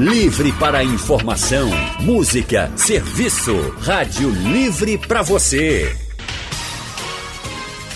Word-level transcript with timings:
Livre 0.00 0.50
para 0.52 0.82
informação, 0.82 1.68
música, 2.00 2.72
serviço. 2.74 3.54
Rádio 3.80 4.30
Livre 4.30 4.96
para 4.96 5.20
você. 5.20 5.94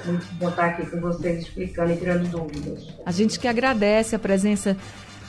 Muito 0.05 0.27
bom 0.35 0.49
estar 0.49 0.67
aqui 0.67 0.85
com 0.87 1.01
vocês 1.01 1.43
explicando 1.43 1.93
e 1.93 1.97
tirando 1.97 2.29
dúvidas. 2.29 2.89
A 3.05 3.13
gente 3.13 3.39
que 3.39 3.47
agradece 3.47 4.17
a 4.17 4.19
presença 4.19 4.77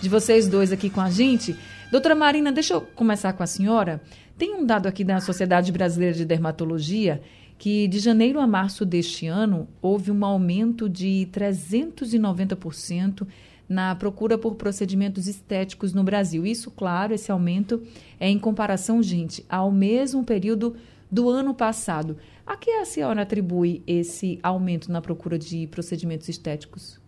de 0.01 0.09
vocês 0.09 0.47
dois 0.47 0.71
aqui 0.71 0.89
com 0.89 1.01
a 1.01 1.09
gente. 1.09 1.55
Doutora 1.89 2.15
Marina, 2.15 2.51
deixa 2.51 2.73
eu 2.73 2.81
começar 2.81 3.31
com 3.31 3.41
a 3.41 3.47
senhora. 3.47 4.01
Tem 4.37 4.53
um 4.53 4.65
dado 4.65 4.87
aqui 4.87 5.05
da 5.05 5.21
Sociedade 5.21 5.71
Brasileira 5.71 6.13
de 6.13 6.25
Dermatologia 6.25 7.21
que 7.57 7.87
de 7.87 7.99
janeiro 7.99 8.41
a 8.41 8.45
março 8.45 8.85
deste 8.85 9.25
ano 9.25 9.69
houve 9.81 10.11
um 10.11 10.25
aumento 10.25 10.89
de 10.89 11.29
390% 11.31 13.25
na 13.69 13.95
procura 13.95 14.37
por 14.37 14.55
procedimentos 14.55 15.27
estéticos 15.27 15.93
no 15.93 16.03
Brasil. 16.03 16.45
Isso, 16.45 16.69
claro, 16.69 17.13
esse 17.13 17.31
aumento 17.31 17.81
é 18.19 18.29
em 18.29 18.37
comparação, 18.37 19.01
gente, 19.01 19.45
ao 19.47 19.71
mesmo 19.71 20.25
período 20.25 20.75
do 21.09 21.29
ano 21.29 21.53
passado. 21.53 22.17
A 22.45 22.57
que 22.57 22.69
a 22.69 22.85
senhora 22.85 23.21
atribui 23.21 23.81
esse 23.87 24.39
aumento 24.43 24.91
na 24.91 25.01
procura 25.01 25.39
de 25.39 25.67
procedimentos 25.67 26.27
estéticos? 26.27 26.99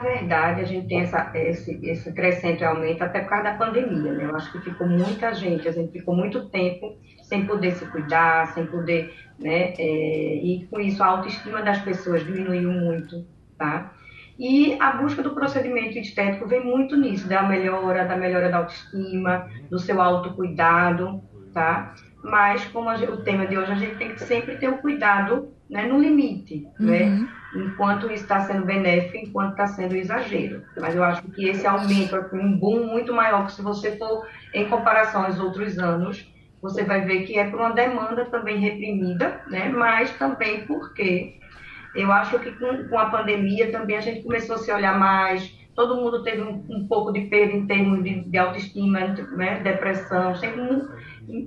Verdade, 0.00 0.62
a 0.62 0.64
gente 0.64 0.88
tem 0.88 1.00
essa, 1.02 1.30
esse, 1.34 1.78
esse 1.82 2.10
crescente 2.12 2.64
aumento 2.64 3.02
até 3.02 3.20
por 3.20 3.28
causa 3.28 3.44
da 3.44 3.54
pandemia, 3.54 4.12
né? 4.12 4.24
Eu 4.24 4.34
acho 4.34 4.50
que 4.50 4.60
ficou 4.60 4.88
muita 4.88 5.34
gente, 5.34 5.68
a 5.68 5.72
gente 5.72 5.92
ficou 5.92 6.16
muito 6.16 6.48
tempo 6.48 6.96
sem 7.22 7.44
poder 7.44 7.72
se 7.72 7.84
cuidar, 7.84 8.46
sem 8.54 8.64
poder, 8.64 9.14
né? 9.38 9.74
É, 9.78 10.34
e 10.42 10.66
com 10.70 10.80
isso 10.80 11.02
a 11.02 11.06
autoestima 11.06 11.60
das 11.60 11.82
pessoas 11.82 12.24
diminuiu 12.24 12.72
muito, 12.72 13.26
tá? 13.58 13.92
E 14.38 14.74
a 14.80 14.92
busca 14.92 15.22
do 15.22 15.34
procedimento 15.34 15.98
estético 15.98 16.48
vem 16.48 16.64
muito 16.64 16.96
nisso, 16.96 17.28
da 17.28 17.42
melhora, 17.42 18.06
da 18.06 18.16
melhora 18.16 18.48
da 18.48 18.56
autoestima, 18.56 19.50
do 19.68 19.78
seu 19.78 20.00
autocuidado, 20.00 21.22
tá? 21.52 21.94
Mas, 22.24 22.64
como 22.66 22.90
o 22.90 23.16
tema 23.18 23.46
de 23.46 23.58
hoje, 23.58 23.72
a 23.72 23.74
gente 23.74 23.96
tem 23.96 24.14
que 24.14 24.22
sempre 24.22 24.56
ter 24.56 24.68
o 24.68 24.78
cuidado 24.78 25.52
né, 25.68 25.86
no 25.86 25.98
limite, 25.98 26.66
né? 26.78 27.02
uhum. 27.02 27.20
né? 27.20 27.28
Enquanto 27.54 28.10
está 28.10 28.40
sendo 28.40 28.64
benéfico, 28.64 29.16
enquanto 29.16 29.52
está 29.52 29.66
sendo 29.66 29.96
exagero. 29.96 30.62
Mas 30.78 30.94
eu 30.94 31.02
acho 31.02 31.22
que 31.22 31.48
esse 31.48 31.66
aumento 31.66 32.14
é 32.14 32.28
um 32.32 32.56
boom 32.56 32.86
muito 32.86 33.12
maior, 33.12 33.46
que 33.46 33.52
se 33.52 33.62
você 33.62 33.96
for 33.96 34.26
em 34.54 34.68
comparação 34.68 35.24
aos 35.24 35.38
outros 35.40 35.78
anos, 35.78 36.32
você 36.62 36.84
vai 36.84 37.00
ver 37.02 37.24
que 37.24 37.38
é 37.38 37.48
por 37.48 37.58
uma 37.58 37.72
demanda 37.72 38.24
também 38.26 38.58
reprimida, 38.58 39.40
né? 39.48 39.68
Mas 39.68 40.10
também 40.12 40.66
porque 40.66 41.40
eu 41.94 42.12
acho 42.12 42.38
que 42.38 42.52
com, 42.52 42.88
com 42.88 42.98
a 42.98 43.06
pandemia 43.06 43.72
também 43.72 43.96
a 43.96 44.00
gente 44.00 44.22
começou 44.22 44.56
a 44.56 44.58
se 44.58 44.72
olhar 44.72 44.98
mais, 44.98 45.58
todo 45.74 45.96
mundo 45.96 46.22
teve 46.22 46.42
um, 46.42 46.64
um 46.68 46.86
pouco 46.86 47.12
de 47.12 47.22
perda 47.22 47.54
em 47.54 47.66
termos 47.66 48.04
de, 48.04 48.20
de 48.20 48.38
autoestima, 48.38 49.00
né? 49.36 49.60
depressão, 49.60 50.36
sempre 50.36 50.60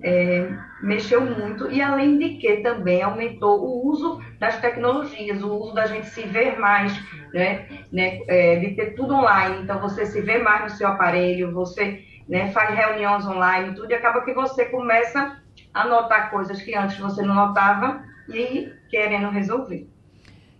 é, 0.03 0.49
mexeu 0.81 1.21
muito 1.21 1.69
e 1.71 1.81
além 1.81 2.17
de 2.17 2.35
que 2.35 2.57
também 2.57 3.01
aumentou 3.01 3.61
o 3.61 3.87
uso 3.87 4.19
das 4.39 4.59
tecnologias, 4.59 5.41
o 5.41 5.53
uso 5.53 5.73
da 5.73 5.85
gente 5.85 6.07
se 6.07 6.23
ver 6.23 6.59
mais, 6.59 6.93
né, 7.33 7.67
né 7.91 8.21
é, 8.27 8.59
de 8.59 8.75
ter 8.75 8.95
tudo 8.95 9.13
online, 9.13 9.63
então 9.63 9.79
você 9.79 10.05
se 10.05 10.21
vê 10.21 10.37
mais 10.39 10.63
no 10.63 10.77
seu 10.77 10.87
aparelho, 10.87 11.53
você 11.53 12.03
né, 12.27 12.51
faz 12.51 12.75
reuniões 12.75 13.25
online, 13.25 13.75
tudo 13.75 13.91
e 13.91 13.93
acaba 13.93 14.21
que 14.21 14.33
você 14.33 14.65
começa 14.65 15.37
a 15.73 15.87
notar 15.87 16.29
coisas 16.31 16.61
que 16.61 16.75
antes 16.75 16.97
você 16.97 17.21
não 17.21 17.35
notava 17.35 18.03
e 18.29 18.71
querendo 18.89 19.29
resolver. 19.29 19.87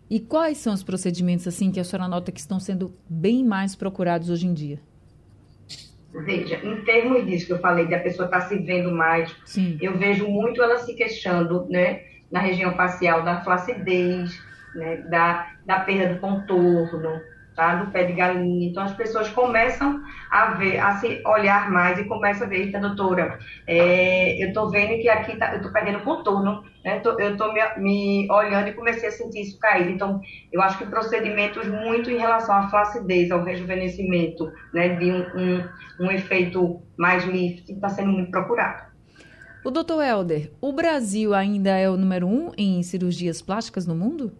E 0.09 0.19
quais 0.19 0.57
são 0.57 0.73
os 0.73 0.84
procedimentos 0.84 1.47
assim 1.47 1.72
que 1.72 1.79
a 1.79 1.84
senhora 1.84 2.07
nota 2.07 2.31
que 2.31 2.40
estão 2.40 2.59
sendo 2.59 2.94
bem 3.09 3.44
mais 3.44 3.75
procurados 3.75 4.29
hoje 4.29 4.47
em 4.47 4.53
dia? 4.53 4.79
Veja, 6.13 6.59
em 6.63 6.84
termos 6.84 7.25
disso 7.25 7.47
que 7.47 7.53
eu 7.53 7.59
falei, 7.59 7.88
de 7.88 7.96
a 7.96 8.00
pessoa 8.00 8.25
estar 8.25 8.41
tá 8.41 8.47
se 8.47 8.57
vendo 8.57 8.91
mais, 8.91 9.35
Sim. 9.46 9.78
eu 9.81 9.97
vejo 9.97 10.28
muito 10.28 10.62
ela 10.62 10.78
se 10.78 10.94
queixando, 10.94 11.68
né, 11.69 12.03
na 12.31 12.40
região 12.40 12.75
facial 12.75 13.24
da 13.24 13.44
flacidez, 13.44 14.40
né, 14.75 14.97
da, 15.09 15.53
da 15.66 15.79
perda 15.79 16.13
do 16.13 16.19
contorno, 16.19 17.19
tá? 17.56 17.75
do 17.75 17.91
pé 17.91 18.03
de 18.03 18.14
galinha. 18.14 18.69
Então, 18.69 18.84
as 18.84 18.94
pessoas 18.94 19.30
começam 19.30 20.02
a 20.30 20.52
ver, 20.52 20.80
a 20.80 20.96
se 20.97 21.22
olhar 21.25 21.72
mais 21.72 21.97
e 22.00 22.06
começam 22.06 22.47
a 22.47 22.50
ver, 22.50 22.62
eita, 22.62 22.80
doutora, 22.80 23.40
é, 23.68 24.44
eu 24.44 24.50
estou 24.50 24.69
vendo 24.69 25.02
que 25.02 25.09
aqui 25.09 25.38
tá, 25.38 25.52
eu 25.52 25.58
estou 25.58 25.72
perdendo 25.72 26.00
contorno, 26.02 26.64
né? 26.84 27.02
eu 27.03 27.31
estou 27.31 27.53
me, 27.53 27.62
me, 27.78 28.31
olhando 28.31 28.69
e 28.69 28.74
comecei 28.74 29.09
a 29.09 29.12
sentir 29.12 29.41
isso 29.41 29.59
cair. 29.59 29.90
Então, 29.90 30.22
eu 30.52 30.62
acho 30.62 30.78
que 30.78 30.86
procedimentos 30.86 31.68
muito 31.68 32.09
em 32.09 32.18
relação 32.18 32.56
à 32.56 32.69
flacidez, 32.69 33.31
ao 33.31 33.44
rejuvenescimento, 33.44 34.52
né? 34.74 34.90
de 34.90 35.12
um, 35.12 35.20
um, 35.20 35.70
um 36.02 36.12
efeito 36.12 36.81
mais 36.97 37.24
lift, 37.25 37.72
está 37.72 37.90
sendo 37.90 38.12
muito 38.12 38.31
procurado. 38.31 38.94
O 39.64 39.72
doutor 39.72 40.03
Helder, 40.03 40.52
o 40.59 40.74
Brasil 40.74 41.34
ainda 41.34 41.70
é 41.70 41.90
o 41.90 41.96
número 41.96 42.28
um 42.28 42.52
em 42.58 42.84
cirurgias 42.84 43.41
plásticas 43.41 43.88
no 43.88 43.96
mundo? 43.96 44.34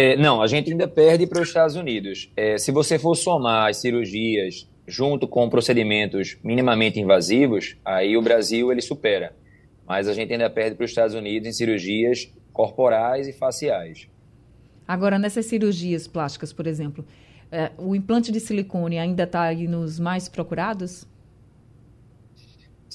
É, 0.00 0.16
não, 0.16 0.40
a 0.40 0.46
gente 0.46 0.70
ainda 0.70 0.86
perde 0.86 1.26
para 1.26 1.42
os 1.42 1.48
Estados 1.48 1.74
Unidos. 1.74 2.30
É, 2.36 2.56
se 2.56 2.70
você 2.70 3.00
for 3.00 3.16
somar 3.16 3.68
as 3.68 3.78
cirurgias 3.78 4.70
junto 4.86 5.26
com 5.26 5.50
procedimentos 5.50 6.38
minimamente 6.40 7.00
invasivos, 7.00 7.76
aí 7.84 8.16
o 8.16 8.22
Brasil 8.22 8.70
ele 8.70 8.80
supera. 8.80 9.34
Mas 9.84 10.06
a 10.06 10.14
gente 10.14 10.32
ainda 10.32 10.48
perde 10.48 10.76
para 10.76 10.84
os 10.84 10.92
Estados 10.92 11.16
Unidos 11.16 11.48
em 11.48 11.52
cirurgias 11.52 12.32
corporais 12.52 13.26
e 13.26 13.32
faciais. 13.32 14.08
Agora, 14.86 15.18
nessas 15.18 15.46
cirurgias 15.46 16.06
plásticas, 16.06 16.52
por 16.52 16.68
exemplo, 16.68 17.04
é, 17.50 17.72
o 17.76 17.92
implante 17.92 18.30
de 18.30 18.38
silicone 18.38 19.00
ainda 19.00 19.24
está 19.24 19.52
nos 19.52 19.98
mais 19.98 20.28
procurados? 20.28 21.08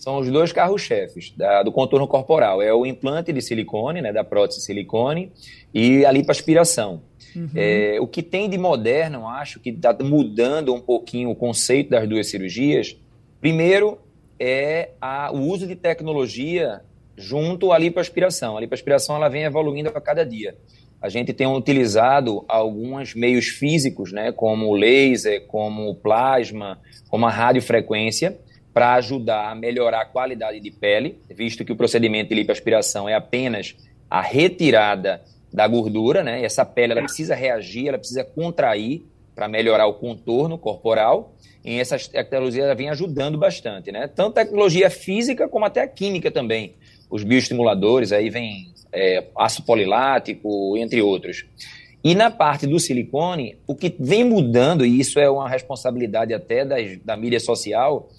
São 0.04 0.18
os 0.18 0.30
dois 0.30 0.52
carros-chefes 0.52 1.34
do 1.64 1.72
contorno 1.72 2.06
corporal. 2.06 2.62
É 2.62 2.74
o 2.74 2.86
implante 2.86 3.32
de 3.32 3.42
silicone, 3.42 4.02
né, 4.02 4.12
da 4.12 4.22
prótese 4.22 4.60
silicone, 4.60 5.32
e 5.74 6.06
a 6.06 6.12
lipoaspiração. 6.12 7.04
Uhum. 7.34 7.50
É, 7.56 7.98
o 8.02 8.06
que 8.06 8.22
tem 8.22 8.50
de 8.50 8.58
moderno, 8.58 9.26
acho 9.30 9.62
que 9.62 9.70
está 9.70 9.96
mudando 10.04 10.74
um 10.74 10.82
pouquinho 10.82 11.30
o 11.30 11.36
conceito 11.36 11.92
das 11.92 12.06
duas 12.06 12.28
cirurgias. 12.28 12.98
Primeiro, 13.40 13.98
é 14.38 14.90
a, 15.00 15.32
o 15.32 15.40
uso 15.40 15.66
de 15.66 15.76
tecnologia 15.76 16.82
junto 17.16 17.72
à 17.72 17.78
lipoaspiração. 17.78 18.58
A 18.58 18.60
lipoaspiração 18.60 19.16
ela 19.16 19.30
vem 19.30 19.44
evoluindo 19.44 19.88
a 19.88 20.02
cada 20.02 20.26
dia. 20.26 20.58
A 21.02 21.08
gente 21.08 21.32
tem 21.32 21.48
utilizado 21.48 22.44
alguns 22.46 23.16
meios 23.16 23.46
físicos, 23.46 24.12
né, 24.12 24.34
como 24.34 24.68
o 24.68 24.76
laser, 24.76 25.46
como 25.48 25.90
o 25.90 25.96
plasma, 25.96 26.78
como 27.08 27.26
a 27.26 27.30
radiofrequência, 27.30 28.38
para 28.74 28.94
ajudar 28.96 29.52
a 29.52 29.56
melhorar 29.56 30.02
a 30.02 30.06
qualidade 30.06 30.60
de 30.60 30.72
pele, 30.72 31.20
visto 31.30 31.64
que 31.64 31.72
o 31.72 31.76
procedimento 31.76 32.30
de 32.30 32.36
lipoaspiração 32.36 33.08
é 33.08 33.14
apenas 33.14 33.76
a 34.10 34.22
retirada 34.22 35.22
da 35.52 35.68
gordura, 35.68 36.24
né? 36.24 36.44
Essa 36.44 36.66
pele 36.66 36.94
ela 36.94 37.04
precisa 37.04 37.36
reagir, 37.36 37.88
ela 37.88 38.00
precisa 38.00 38.24
contrair 38.24 39.06
para 39.36 39.48
melhorar 39.48 39.86
o 39.86 39.94
contorno 39.94 40.58
corporal. 40.58 41.36
E 41.64 41.80
essa 41.80 41.98
tecnologia 41.98 42.74
vem 42.76 42.90
ajudando 42.90 43.38
bastante, 43.38 43.92
né? 43.92 44.08
Tanto 44.08 44.40
a 44.40 44.44
tecnologia 44.44 44.90
física 44.90 45.48
como 45.48 45.66
até 45.66 45.82
a 45.82 45.88
química 45.88 46.32
também. 46.32 46.74
Os 47.10 47.24
bioestimuladores, 47.24 48.12
aí 48.12 48.30
vem 48.30 48.74
é, 48.92 49.26
ácido 49.38 49.66
polilático, 49.66 50.76
entre 50.78 51.02
outros. 51.02 51.46
E 52.04 52.14
na 52.16 52.30
parte 52.30 52.68
do 52.68 52.80
silicone, 52.80 53.58
o 53.66 53.76
que 53.76 53.96
vem 53.98 54.24
mudando, 54.24 54.86
e 54.86 55.00
isso 55.00 55.20
é 55.20 55.30
uma 55.30 55.48
responsabilidade 55.48 56.34
até 56.34 56.66
da 56.66 57.16
mídia 57.16 57.40
social, 57.40 58.10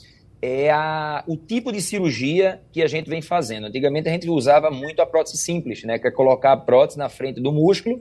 é 0.46 0.70
a, 0.70 1.24
o 1.26 1.38
tipo 1.38 1.72
de 1.72 1.80
cirurgia 1.80 2.60
que 2.70 2.82
a 2.82 2.86
gente 2.86 3.08
vem 3.08 3.22
fazendo. 3.22 3.66
Antigamente 3.66 4.10
a 4.10 4.12
gente 4.12 4.28
usava 4.28 4.70
muito 4.70 5.00
a 5.00 5.06
prótese 5.06 5.38
simples, 5.38 5.82
né, 5.84 5.98
que 5.98 6.06
é 6.06 6.10
colocar 6.10 6.52
a 6.52 6.56
prótese 6.56 6.98
na 6.98 7.08
frente 7.08 7.40
do 7.40 7.50
músculo 7.50 7.98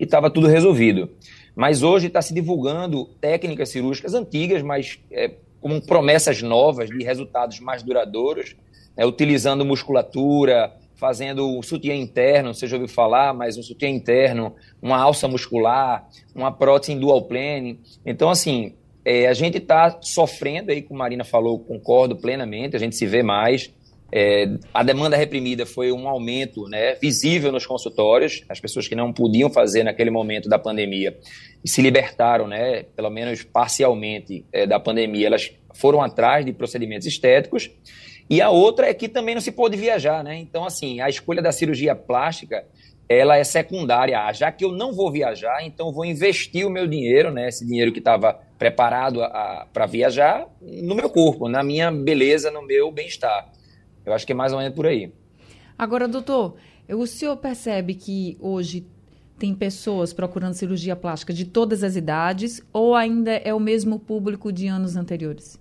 e 0.00 0.04
estava 0.04 0.30
tudo 0.30 0.46
resolvido. 0.46 1.10
Mas 1.54 1.82
hoje 1.82 2.06
está 2.06 2.22
se 2.22 2.32
divulgando 2.32 3.04
técnicas 3.20 3.68
cirúrgicas 3.68 4.14
antigas, 4.14 4.62
mas 4.62 4.98
é, 5.10 5.32
com 5.60 5.78
promessas 5.80 6.40
novas 6.40 6.88
de 6.88 7.04
resultados 7.04 7.60
mais 7.60 7.82
duradouros, 7.82 8.56
né, 8.96 9.04
utilizando 9.04 9.62
musculatura, 9.62 10.72
fazendo 10.94 11.46
um 11.58 11.62
sutiã 11.62 11.94
interno, 11.94 12.54
você 12.54 12.66
já 12.66 12.76
ouviu 12.76 12.88
falar, 12.88 13.34
mas 13.34 13.58
um 13.58 13.62
sutiã 13.62 13.90
interno, 13.90 14.54
uma 14.80 14.96
alça 14.96 15.28
muscular, 15.28 16.08
uma 16.34 16.50
prótese 16.50 16.92
em 16.92 16.98
dual 16.98 17.22
plane. 17.22 17.80
Então, 18.06 18.30
assim, 18.30 18.76
é, 19.04 19.26
a 19.26 19.34
gente 19.34 19.58
está 19.58 19.98
sofrendo 20.00 20.70
aí, 20.70 20.82
como 20.82 21.00
a 21.00 21.04
Marina 21.04 21.24
falou, 21.24 21.58
concordo 21.58 22.16
plenamente, 22.16 22.76
a 22.76 22.78
gente 22.78 22.96
se 22.96 23.06
vê 23.06 23.22
mais. 23.22 23.72
É, 24.14 24.46
a 24.74 24.82
demanda 24.82 25.16
reprimida 25.16 25.64
foi 25.64 25.90
um 25.90 26.06
aumento 26.06 26.68
né, 26.68 26.94
visível 26.96 27.50
nos 27.50 27.64
consultórios, 27.64 28.44
as 28.48 28.60
pessoas 28.60 28.86
que 28.86 28.94
não 28.94 29.10
podiam 29.10 29.48
fazer 29.48 29.82
naquele 29.82 30.10
momento 30.10 30.50
da 30.50 30.58
pandemia 30.58 31.18
e 31.64 31.68
se 31.68 31.80
libertaram, 31.80 32.46
né, 32.46 32.82
pelo 32.94 33.08
menos 33.08 33.42
parcialmente, 33.42 34.44
é, 34.52 34.66
da 34.66 34.78
pandemia, 34.78 35.28
elas 35.28 35.50
foram 35.74 36.02
atrás 36.02 36.44
de 36.44 36.52
procedimentos 36.52 37.06
estéticos. 37.06 37.70
E 38.28 38.40
a 38.40 38.50
outra 38.50 38.86
é 38.86 38.94
que 38.94 39.08
também 39.08 39.34
não 39.34 39.42
se 39.42 39.50
pôde 39.50 39.76
viajar, 39.76 40.22
né? 40.22 40.38
Então, 40.38 40.64
assim, 40.64 41.00
a 41.00 41.08
escolha 41.08 41.42
da 41.42 41.50
cirurgia 41.50 41.94
plástica 41.94 42.64
ela 43.08 43.36
é 43.36 43.44
secundária. 43.44 44.18
Ah, 44.18 44.32
já 44.32 44.50
que 44.50 44.64
eu 44.64 44.72
não 44.72 44.92
vou 44.92 45.10
viajar, 45.10 45.64
então 45.64 45.92
vou 45.92 46.04
investir 46.04 46.66
o 46.66 46.70
meu 46.70 46.86
dinheiro, 46.86 47.30
né, 47.30 47.48
esse 47.48 47.66
dinheiro 47.66 47.92
que 47.92 47.98
estava 47.98 48.40
preparado 48.62 49.18
para 49.72 49.86
viajar, 49.86 50.46
no 50.60 50.94
meu 50.94 51.10
corpo, 51.10 51.48
na 51.48 51.64
minha 51.64 51.90
beleza, 51.90 52.48
no 52.48 52.62
meu 52.62 52.92
bem-estar. 52.92 53.50
Eu 54.06 54.12
acho 54.12 54.24
que 54.24 54.30
é 54.30 54.36
mais 54.36 54.52
ou 54.52 54.60
menos 54.60 54.76
por 54.76 54.86
aí. 54.86 55.12
Agora, 55.76 56.06
doutor, 56.06 56.54
o 56.88 57.04
senhor 57.04 57.36
percebe 57.38 57.94
que 57.94 58.36
hoje 58.40 58.86
tem 59.36 59.52
pessoas 59.52 60.12
procurando 60.12 60.54
cirurgia 60.54 60.94
plástica 60.94 61.32
de 61.32 61.44
todas 61.44 61.82
as 61.82 61.96
idades 61.96 62.62
ou 62.72 62.94
ainda 62.94 63.32
é 63.32 63.52
o 63.52 63.58
mesmo 63.58 63.98
público 63.98 64.52
de 64.52 64.68
anos 64.68 64.94
anteriores? 64.94 65.60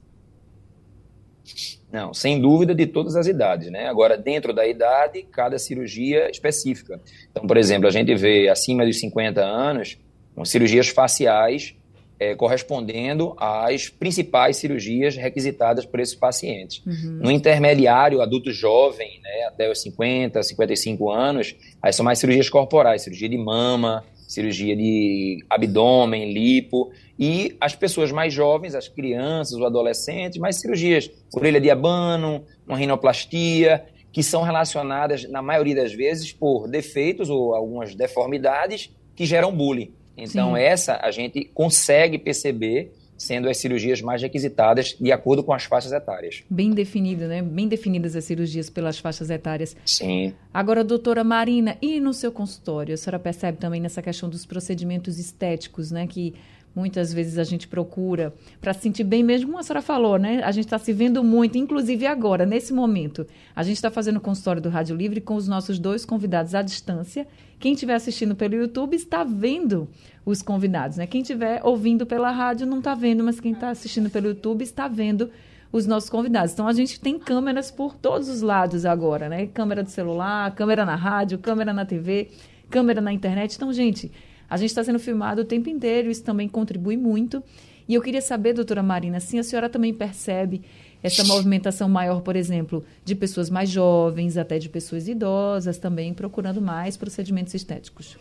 Não, 1.91 2.13
sem 2.13 2.39
dúvida 2.39 2.75
de 2.75 2.85
todas 2.85 3.15
as 3.15 3.25
idades, 3.25 3.71
né? 3.71 3.87
Agora, 3.87 4.15
dentro 4.15 4.53
da 4.53 4.67
idade, 4.67 5.23
cada 5.23 5.57
cirurgia 5.57 6.29
específica. 6.29 7.01
Então, 7.31 7.47
por 7.47 7.57
exemplo, 7.57 7.87
a 7.87 7.91
gente 7.91 8.13
vê 8.13 8.47
acima 8.47 8.85
dos 8.85 8.99
50 8.99 9.41
anos, 9.41 9.97
cirurgias 10.45 10.89
faciais 10.89 11.75
é, 12.21 12.35
correspondendo 12.35 13.33
às 13.35 13.89
principais 13.89 14.57
cirurgias 14.57 15.15
requisitadas 15.15 15.87
por 15.87 15.99
esses 15.99 16.13
pacientes. 16.13 16.79
Uhum. 16.85 17.17
No 17.23 17.31
intermediário, 17.31 18.21
adulto 18.21 18.51
jovem, 18.51 19.19
né, 19.23 19.45
até 19.47 19.71
os 19.71 19.81
50, 19.81 20.43
55 20.43 21.09
anos, 21.09 21.55
aí 21.81 21.91
são 21.91 22.05
mais 22.05 22.19
cirurgias 22.19 22.47
corporais, 22.47 23.01
cirurgia 23.01 23.27
de 23.27 23.39
mama, 23.39 24.05
cirurgia 24.27 24.75
de 24.75 25.43
abdômen, 25.49 26.31
lipo, 26.31 26.91
e 27.17 27.57
as 27.59 27.73
pessoas 27.73 28.11
mais 28.11 28.31
jovens, 28.31 28.75
as 28.75 28.87
crianças, 28.87 29.55
os 29.55 29.63
adolescentes, 29.63 30.37
mais 30.37 30.57
cirurgias, 30.57 31.09
orelha 31.33 31.59
de 31.59 31.71
abano, 31.71 32.45
uma 32.67 32.77
rinoplastia, 32.77 33.83
que 34.11 34.21
são 34.21 34.43
relacionadas, 34.43 35.27
na 35.27 35.41
maioria 35.41 35.75
das 35.75 35.91
vezes, 35.91 36.31
por 36.31 36.67
defeitos 36.67 37.31
ou 37.31 37.55
algumas 37.55 37.95
deformidades 37.95 38.95
que 39.15 39.25
geram 39.25 39.51
bullying. 39.51 39.91
Então, 40.21 40.55
Sim. 40.55 40.61
essa 40.61 40.99
a 41.01 41.11
gente 41.11 41.45
consegue 41.53 42.17
perceber 42.17 42.91
sendo 43.17 43.47
as 43.47 43.57
cirurgias 43.57 44.01
mais 44.01 44.19
requisitadas 44.19 44.95
de 44.99 45.11
acordo 45.11 45.43
com 45.43 45.53
as 45.53 45.65
faixas 45.65 45.91
etárias. 45.91 46.43
Bem 46.49 46.71
definido, 46.71 47.27
né? 47.27 47.43
Bem 47.43 47.67
definidas 47.67 48.15
as 48.15 48.23
cirurgias 48.25 48.67
pelas 48.67 48.97
faixas 48.97 49.29
etárias. 49.29 49.75
Sim. 49.85 50.33
Agora, 50.51 50.83
doutora 50.83 51.23
Marina, 51.23 51.77
e 51.81 51.99
no 51.99 52.13
seu 52.15 52.31
consultório? 52.31 52.95
A 52.95 52.97
senhora 52.97 53.19
percebe 53.19 53.59
também 53.59 53.79
nessa 53.79 54.01
questão 54.01 54.27
dos 54.27 54.43
procedimentos 54.43 55.19
estéticos, 55.19 55.91
né? 55.91 56.07
Que 56.07 56.33
muitas 56.75 57.13
vezes 57.13 57.37
a 57.37 57.43
gente 57.43 57.67
procura 57.67 58.33
para 58.59 58.73
se 58.73 58.81
sentir 58.81 59.03
bem 59.03 59.23
mesmo, 59.23 59.47
como 59.47 59.59
a 59.59 59.63
senhora 59.63 59.81
falou, 59.81 60.17
né? 60.17 60.41
A 60.43 60.51
gente 60.51 60.65
está 60.65 60.77
se 60.77 60.93
vendo 60.93 61.23
muito, 61.23 61.57
inclusive 61.57 62.05
agora, 62.05 62.45
nesse 62.45 62.73
momento. 62.73 63.25
A 63.55 63.63
gente 63.63 63.75
está 63.75 63.91
fazendo 63.91 64.17
o 64.17 64.21
consultório 64.21 64.61
do 64.61 64.69
Rádio 64.69 64.95
Livre 64.95 65.21
com 65.21 65.35
os 65.35 65.47
nossos 65.47 65.77
dois 65.77 66.05
convidados 66.05 66.55
à 66.55 66.61
distância. 66.61 67.27
Quem 67.59 67.73
estiver 67.73 67.93
assistindo 67.93 68.35
pelo 68.35 68.55
YouTube 68.55 68.95
está 68.95 69.23
vendo 69.23 69.87
os 70.25 70.41
convidados, 70.41 70.97
né? 70.97 71.07
Quem 71.07 71.21
estiver 71.21 71.61
ouvindo 71.63 72.05
pela 72.05 72.31
rádio 72.31 72.65
não 72.65 72.79
está 72.79 72.95
vendo, 72.95 73.23
mas 73.23 73.39
quem 73.39 73.51
está 73.51 73.69
assistindo 73.69 74.09
pelo 74.09 74.27
YouTube 74.27 74.63
está 74.63 74.87
vendo 74.87 75.29
os 75.71 75.85
nossos 75.85 76.09
convidados. 76.09 76.53
Então 76.53 76.67
a 76.67 76.73
gente 76.73 76.99
tem 76.99 77.17
câmeras 77.17 77.71
por 77.71 77.95
todos 77.95 78.29
os 78.29 78.41
lados 78.41 78.85
agora, 78.85 79.29
né? 79.29 79.47
Câmera 79.47 79.83
do 79.83 79.89
celular, 79.89 80.53
câmera 80.53 80.85
na 80.85 80.95
rádio, 80.95 81.37
câmera 81.39 81.73
na 81.73 81.85
TV, 81.85 82.29
câmera 82.69 83.01
na 83.01 83.13
internet. 83.13 83.55
Então, 83.55 83.71
gente, 83.71 84.11
a 84.51 84.57
gente 84.57 84.71
está 84.71 84.83
sendo 84.83 84.99
filmado 84.99 85.43
o 85.43 85.45
tempo 85.45 85.69
inteiro, 85.69 86.11
isso 86.11 86.25
também 86.25 86.49
contribui 86.49 86.97
muito. 86.97 87.41
E 87.87 87.93
eu 87.93 88.01
queria 88.01 88.21
saber, 88.21 88.51
doutora 88.51 88.83
Marina, 88.83 89.21
se 89.21 89.39
a 89.39 89.43
senhora 89.43 89.69
também 89.69 89.93
percebe 89.93 90.61
essa 91.01 91.23
movimentação 91.23 91.87
maior, 91.87 92.19
por 92.19 92.35
exemplo, 92.35 92.83
de 93.05 93.15
pessoas 93.15 93.49
mais 93.49 93.69
jovens, 93.69 94.35
até 94.35 94.59
de 94.59 94.67
pessoas 94.67 95.07
idosas 95.07 95.77
também, 95.77 96.13
procurando 96.13 96.61
mais 96.61 96.97
procedimentos 96.97 97.53
estéticos. 97.53 98.17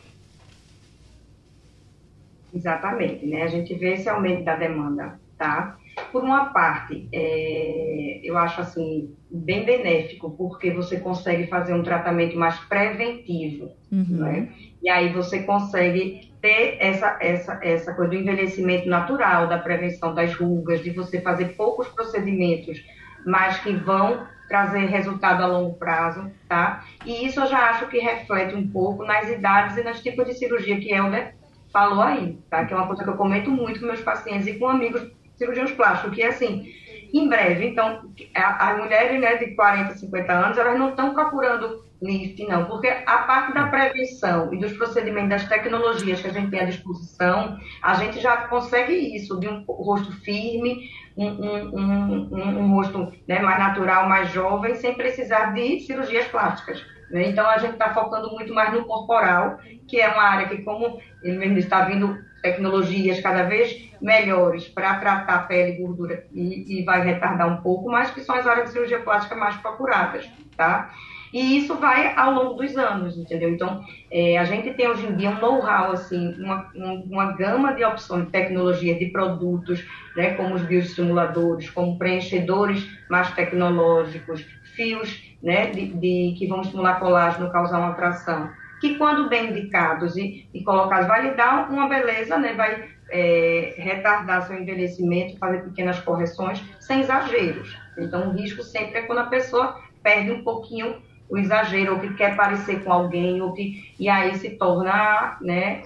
Exatamente, 2.54 3.26
né? 3.26 3.42
A 3.42 3.48
gente 3.48 3.74
vê 3.74 3.94
esse 3.94 4.08
aumento 4.08 4.44
da 4.44 4.54
demanda, 4.54 5.18
tá? 5.36 5.79
Por 6.12 6.24
uma 6.24 6.46
parte, 6.46 7.08
é, 7.12 8.20
eu 8.22 8.36
acho 8.36 8.60
assim 8.60 9.14
bem 9.30 9.64
benéfico, 9.64 10.30
porque 10.30 10.70
você 10.72 10.98
consegue 10.98 11.46
fazer 11.46 11.72
um 11.74 11.82
tratamento 11.82 12.36
mais 12.36 12.58
preventivo, 12.60 13.70
uhum. 13.92 14.04
né? 14.08 14.48
E 14.82 14.88
aí 14.88 15.12
você 15.12 15.42
consegue 15.42 16.32
ter 16.40 16.78
essa, 16.80 17.18
essa, 17.20 17.60
essa 17.62 17.94
coisa 17.94 18.10
do 18.10 18.16
envelhecimento 18.16 18.88
natural, 18.88 19.46
da 19.46 19.58
prevenção 19.58 20.14
das 20.14 20.34
rugas, 20.34 20.82
de 20.82 20.90
você 20.90 21.20
fazer 21.20 21.56
poucos 21.56 21.86
procedimentos, 21.88 22.82
mas 23.26 23.58
que 23.60 23.72
vão 23.72 24.26
trazer 24.48 24.86
resultado 24.86 25.42
a 25.44 25.46
longo 25.46 25.74
prazo, 25.74 26.28
tá? 26.48 26.84
E 27.06 27.24
isso 27.24 27.40
eu 27.40 27.46
já 27.46 27.70
acho 27.70 27.86
que 27.86 27.98
reflete 27.98 28.54
um 28.54 28.68
pouco 28.68 29.04
nas 29.04 29.28
idades 29.28 29.76
e 29.76 29.84
nos 29.84 30.02
tipos 30.02 30.26
de 30.26 30.34
cirurgia 30.34 30.80
que 30.80 30.92
Helder 30.92 31.34
falou 31.72 32.02
aí, 32.02 32.36
tá? 32.50 32.64
Que 32.64 32.74
é 32.74 32.76
uma 32.76 32.86
coisa 32.86 33.04
que 33.04 33.10
eu 33.10 33.16
comento 33.16 33.48
muito 33.50 33.78
com 33.78 33.86
meus 33.86 34.00
pacientes 34.00 34.48
e 34.48 34.58
com 34.58 34.66
amigos 34.66 35.08
cirurgiões 35.40 35.72
plásticos, 35.72 36.14
que 36.14 36.22
é 36.22 36.28
assim, 36.28 36.70
em 37.12 37.28
breve, 37.28 37.66
então, 37.66 38.02
as 38.34 38.78
mulheres 38.78 39.18
né, 39.18 39.36
de 39.36 39.54
40, 39.56 39.94
50 39.94 40.32
anos, 40.32 40.58
elas 40.58 40.78
não 40.78 40.90
estão 40.90 41.14
procurando 41.14 41.82
lift, 42.00 42.46
não, 42.46 42.66
porque 42.66 42.88
a 42.88 43.18
parte 43.18 43.52
da 43.52 43.66
prevenção 43.66 44.52
e 44.54 44.58
dos 44.58 44.72
procedimentos 44.74 45.30
das 45.30 45.48
tecnologias 45.48 46.20
que 46.20 46.28
a 46.28 46.32
gente 46.32 46.50
tem 46.50 46.60
à 46.60 46.64
disposição, 46.64 47.58
a 47.82 47.94
gente 47.94 48.20
já 48.20 48.48
consegue 48.48 48.92
isso, 48.92 49.40
de 49.40 49.48
um 49.48 49.64
rosto 49.66 50.12
firme, 50.20 50.88
um, 51.16 51.26
um, 51.26 52.28
um, 52.32 52.58
um 52.58 52.74
rosto 52.74 53.12
né, 53.26 53.40
mais 53.40 53.58
natural, 53.58 54.08
mais 54.08 54.30
jovem, 54.30 54.74
sem 54.76 54.94
precisar 54.94 55.52
de 55.52 55.80
cirurgias 55.80 56.26
plásticas. 56.28 56.80
Né? 57.10 57.28
Então, 57.28 57.48
a 57.48 57.58
gente 57.58 57.72
está 57.72 57.92
focando 57.92 58.30
muito 58.30 58.54
mais 58.54 58.72
no 58.72 58.84
corporal, 58.84 59.58
que 59.88 60.00
é 60.00 60.08
uma 60.08 60.22
área 60.22 60.48
que, 60.48 60.62
como 60.62 61.00
ele 61.22 61.38
mesmo 61.38 61.58
está 61.58 61.84
vindo 61.84 62.16
tecnologias 62.42 63.20
cada 63.20 63.44
vez 63.44 63.90
melhores 64.00 64.66
para 64.68 64.96
tratar 64.96 65.46
pele 65.46 65.72
e 65.72 65.76
gordura 65.76 66.24
e, 66.32 66.80
e, 66.80 66.84
vai 66.84 67.04
retardar 67.04 67.48
um 67.48 67.60
pouco, 67.62 67.90
mas 67.90 68.10
que 68.10 68.20
são 68.22 68.34
as 68.34 68.46
áreas 68.46 68.66
de 68.66 68.72
cirurgia 68.72 69.00
plástica 69.00 69.36
mais 69.36 69.56
procuradas, 69.56 70.28
tá? 70.56 70.90
E 71.32 71.58
isso 71.58 71.76
vai 71.76 72.12
ao 72.16 72.32
longo 72.32 72.54
dos 72.54 72.76
anos, 72.76 73.16
entendeu? 73.16 73.50
Então, 73.50 73.84
é, 74.10 74.36
a 74.36 74.44
gente 74.44 74.74
tem 74.74 74.88
hoje 74.88 75.06
em 75.06 75.14
dia 75.14 75.30
um 75.30 75.38
know-how, 75.38 75.92
assim, 75.92 76.34
uma, 76.42 76.68
uma 76.74 77.32
gama 77.36 77.72
de 77.72 77.84
opções 77.84 78.24
de 78.24 78.32
tecnologia, 78.32 78.98
de 78.98 79.06
produtos, 79.06 79.84
né, 80.16 80.34
como 80.34 80.56
os 80.56 80.62
bioestimuladores, 80.62 81.70
como 81.70 81.96
preenchedores 81.98 82.84
mais 83.08 83.30
tecnológicos, 83.32 84.44
fios 84.74 85.22
né, 85.40 85.70
de, 85.70 85.92
de 85.94 86.34
que 86.36 86.48
vão 86.48 86.62
estimular 86.62 86.98
colágeno, 86.98 87.52
causar 87.52 87.78
uma 87.78 87.90
atração, 87.90 88.50
que 88.80 88.96
quando 88.96 89.28
bem 89.28 89.50
indicados 89.50 90.16
e, 90.16 90.48
e 90.52 90.64
colocados, 90.64 91.06
vai 91.06 91.22
lhe 91.22 91.34
dar 91.34 91.70
uma 91.70 91.88
beleza, 91.88 92.38
né, 92.38 92.54
vai 92.54 92.88
é, 93.10 93.74
retardar 93.76 94.46
seu 94.46 94.60
envelhecimento, 94.60 95.38
fazer 95.38 95.62
pequenas 95.64 96.00
correções, 96.00 96.62
sem 96.80 97.00
exageros. 97.00 97.76
Então, 97.98 98.28
o 98.28 98.32
risco 98.32 98.62
sempre 98.62 99.00
é 99.00 99.02
quando 99.02 99.18
a 99.18 99.26
pessoa 99.26 99.78
perde 100.02 100.30
um 100.32 100.42
pouquinho 100.42 100.96
o 101.28 101.38
exagero, 101.38 101.94
ou 101.94 102.00
que 102.00 102.14
quer 102.14 102.34
parecer 102.34 102.82
com 102.82 102.92
alguém, 102.92 103.40
ou 103.40 103.52
que, 103.52 103.94
e 104.00 104.08
aí 104.08 104.34
se 104.36 104.50
torna, 104.50 105.38
né, 105.40 105.82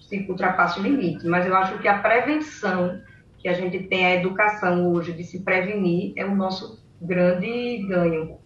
se 0.00 0.26
ultrapassa 0.28 0.80
o 0.80 0.82
limite. 0.82 1.26
Mas 1.28 1.46
eu 1.46 1.54
acho 1.54 1.78
que 1.78 1.86
a 1.86 1.98
prevenção, 1.98 3.00
que 3.38 3.48
a 3.48 3.52
gente 3.52 3.78
tem 3.84 4.04
a 4.04 4.16
educação 4.16 4.90
hoje 4.90 5.12
de 5.12 5.22
se 5.22 5.44
prevenir, 5.44 6.12
é 6.16 6.24
o 6.24 6.34
nosso 6.34 6.82
grande 7.00 7.86
ganho. 7.86 8.38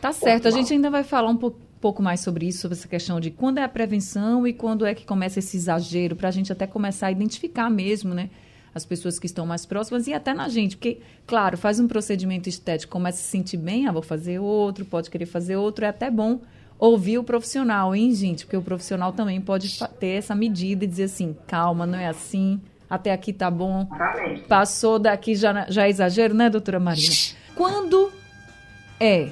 Tá 0.00 0.12
certo, 0.12 0.48
a 0.48 0.50
gente 0.50 0.72
ainda 0.72 0.88
vai 0.90 1.04
falar 1.04 1.28
um 1.28 1.36
pouco 1.36 1.65
pouco 1.86 2.02
mais 2.02 2.18
sobre 2.18 2.48
isso, 2.48 2.62
sobre 2.62 2.76
essa 2.76 2.88
questão 2.88 3.20
de 3.20 3.30
quando 3.30 3.58
é 3.58 3.62
a 3.62 3.68
prevenção 3.68 4.44
e 4.44 4.52
quando 4.52 4.84
é 4.84 4.92
que 4.92 5.06
começa 5.06 5.38
esse 5.38 5.56
exagero, 5.56 6.16
para 6.16 6.26
a 6.26 6.32
gente 6.32 6.52
até 6.52 6.66
começar 6.66 7.06
a 7.06 7.12
identificar 7.12 7.70
mesmo, 7.70 8.12
né? 8.12 8.28
As 8.74 8.84
pessoas 8.84 9.20
que 9.20 9.26
estão 9.26 9.46
mais 9.46 9.64
próximas 9.64 10.08
e 10.08 10.12
até 10.12 10.34
na 10.34 10.48
gente, 10.48 10.76
porque, 10.76 10.98
claro, 11.28 11.56
faz 11.56 11.78
um 11.78 11.86
procedimento 11.86 12.48
estético, 12.48 12.90
começa 12.90 13.18
a 13.18 13.22
se 13.22 13.28
sentir 13.28 13.56
bem, 13.56 13.86
ah, 13.86 13.92
vou 13.92 14.02
fazer 14.02 14.40
outro, 14.40 14.84
pode 14.84 15.08
querer 15.08 15.26
fazer 15.26 15.54
outro, 15.54 15.84
é 15.84 15.88
até 15.88 16.10
bom 16.10 16.40
ouvir 16.76 17.18
o 17.18 17.22
profissional, 17.22 17.94
hein, 17.94 18.12
gente? 18.12 18.44
Porque 18.44 18.56
o 18.56 18.62
profissional 18.62 19.12
também 19.12 19.40
pode 19.40 19.78
ter 20.00 20.18
essa 20.18 20.34
medida 20.34 20.84
e 20.84 20.88
dizer 20.88 21.04
assim, 21.04 21.36
calma, 21.46 21.86
não 21.86 22.00
é 22.00 22.08
assim, 22.08 22.60
até 22.90 23.12
aqui 23.12 23.32
tá 23.32 23.48
bom, 23.48 23.88
passou 24.48 24.98
daqui 24.98 25.36
já, 25.36 25.70
já 25.70 25.86
é 25.86 25.88
exagero, 25.88 26.34
né, 26.34 26.50
doutora 26.50 26.80
Marina? 26.80 27.14
Quando 27.54 28.10
é 28.98 29.28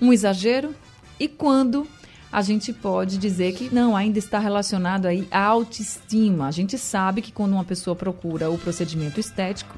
um 0.00 0.12
exagero 0.12 0.72
e 1.18 1.28
quando 1.28 1.86
a 2.32 2.40
gente 2.40 2.72
pode 2.72 3.18
dizer 3.18 3.52
que 3.52 3.72
não, 3.72 3.94
ainda 3.94 4.18
está 4.18 4.38
relacionado 4.38 5.04
aí 5.04 5.28
à 5.30 5.44
autoestima. 5.44 6.46
A 6.46 6.50
gente 6.50 6.78
sabe 6.78 7.20
que 7.20 7.30
quando 7.30 7.52
uma 7.52 7.64
pessoa 7.64 7.94
procura 7.94 8.50
o 8.50 8.56
procedimento 8.56 9.20
estético, 9.20 9.76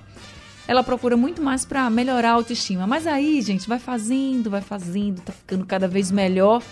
ela 0.69 0.85
procura 0.85 1.17
muito 1.17 1.43
mais 1.43 1.65
para 1.65 1.91
melhorar 1.91 2.31
a 2.31 2.35
autoestima. 2.35 2.87
Mas 2.87 3.09
aí, 3.09 3.43
gente, 3.43 3.69
vai 3.69 3.81
fazendo, 3.81 4.51
vai 4.51 4.61
fazendo, 4.61 5.21
tá 5.21 5.33
ficando 5.33 5.67
cada 5.67 5.89
vez 5.89 6.13
melhor 6.13 6.63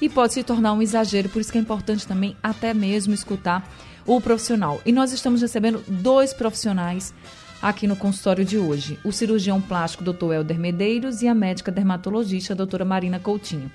e 0.00 0.08
pode 0.08 0.34
se 0.34 0.42
tornar 0.42 0.72
um 0.72 0.82
exagero. 0.82 1.28
Por 1.28 1.40
isso 1.40 1.52
que 1.52 1.58
é 1.58 1.60
importante 1.60 2.04
também 2.04 2.36
até 2.42 2.74
mesmo 2.74 3.14
escutar 3.14 3.66
o 4.04 4.20
profissional. 4.20 4.80
E 4.84 4.90
nós 4.90 5.12
estamos 5.12 5.40
recebendo 5.40 5.82
dois 5.86 6.34
profissionais 6.34 7.14
aqui 7.62 7.86
no 7.86 7.94
consultório 7.94 8.44
de 8.44 8.58
hoje: 8.58 8.98
o 9.04 9.12
cirurgião 9.12 9.60
plástico 9.60 10.02
Dr. 10.02 10.32
Helder 10.32 10.58
Medeiros 10.58 11.22
e 11.22 11.28
a 11.28 11.34
médica 11.34 11.70
dermatologista 11.70 12.56
doutora 12.56 12.84
Marina 12.84 13.20
Coutinho. 13.20 13.70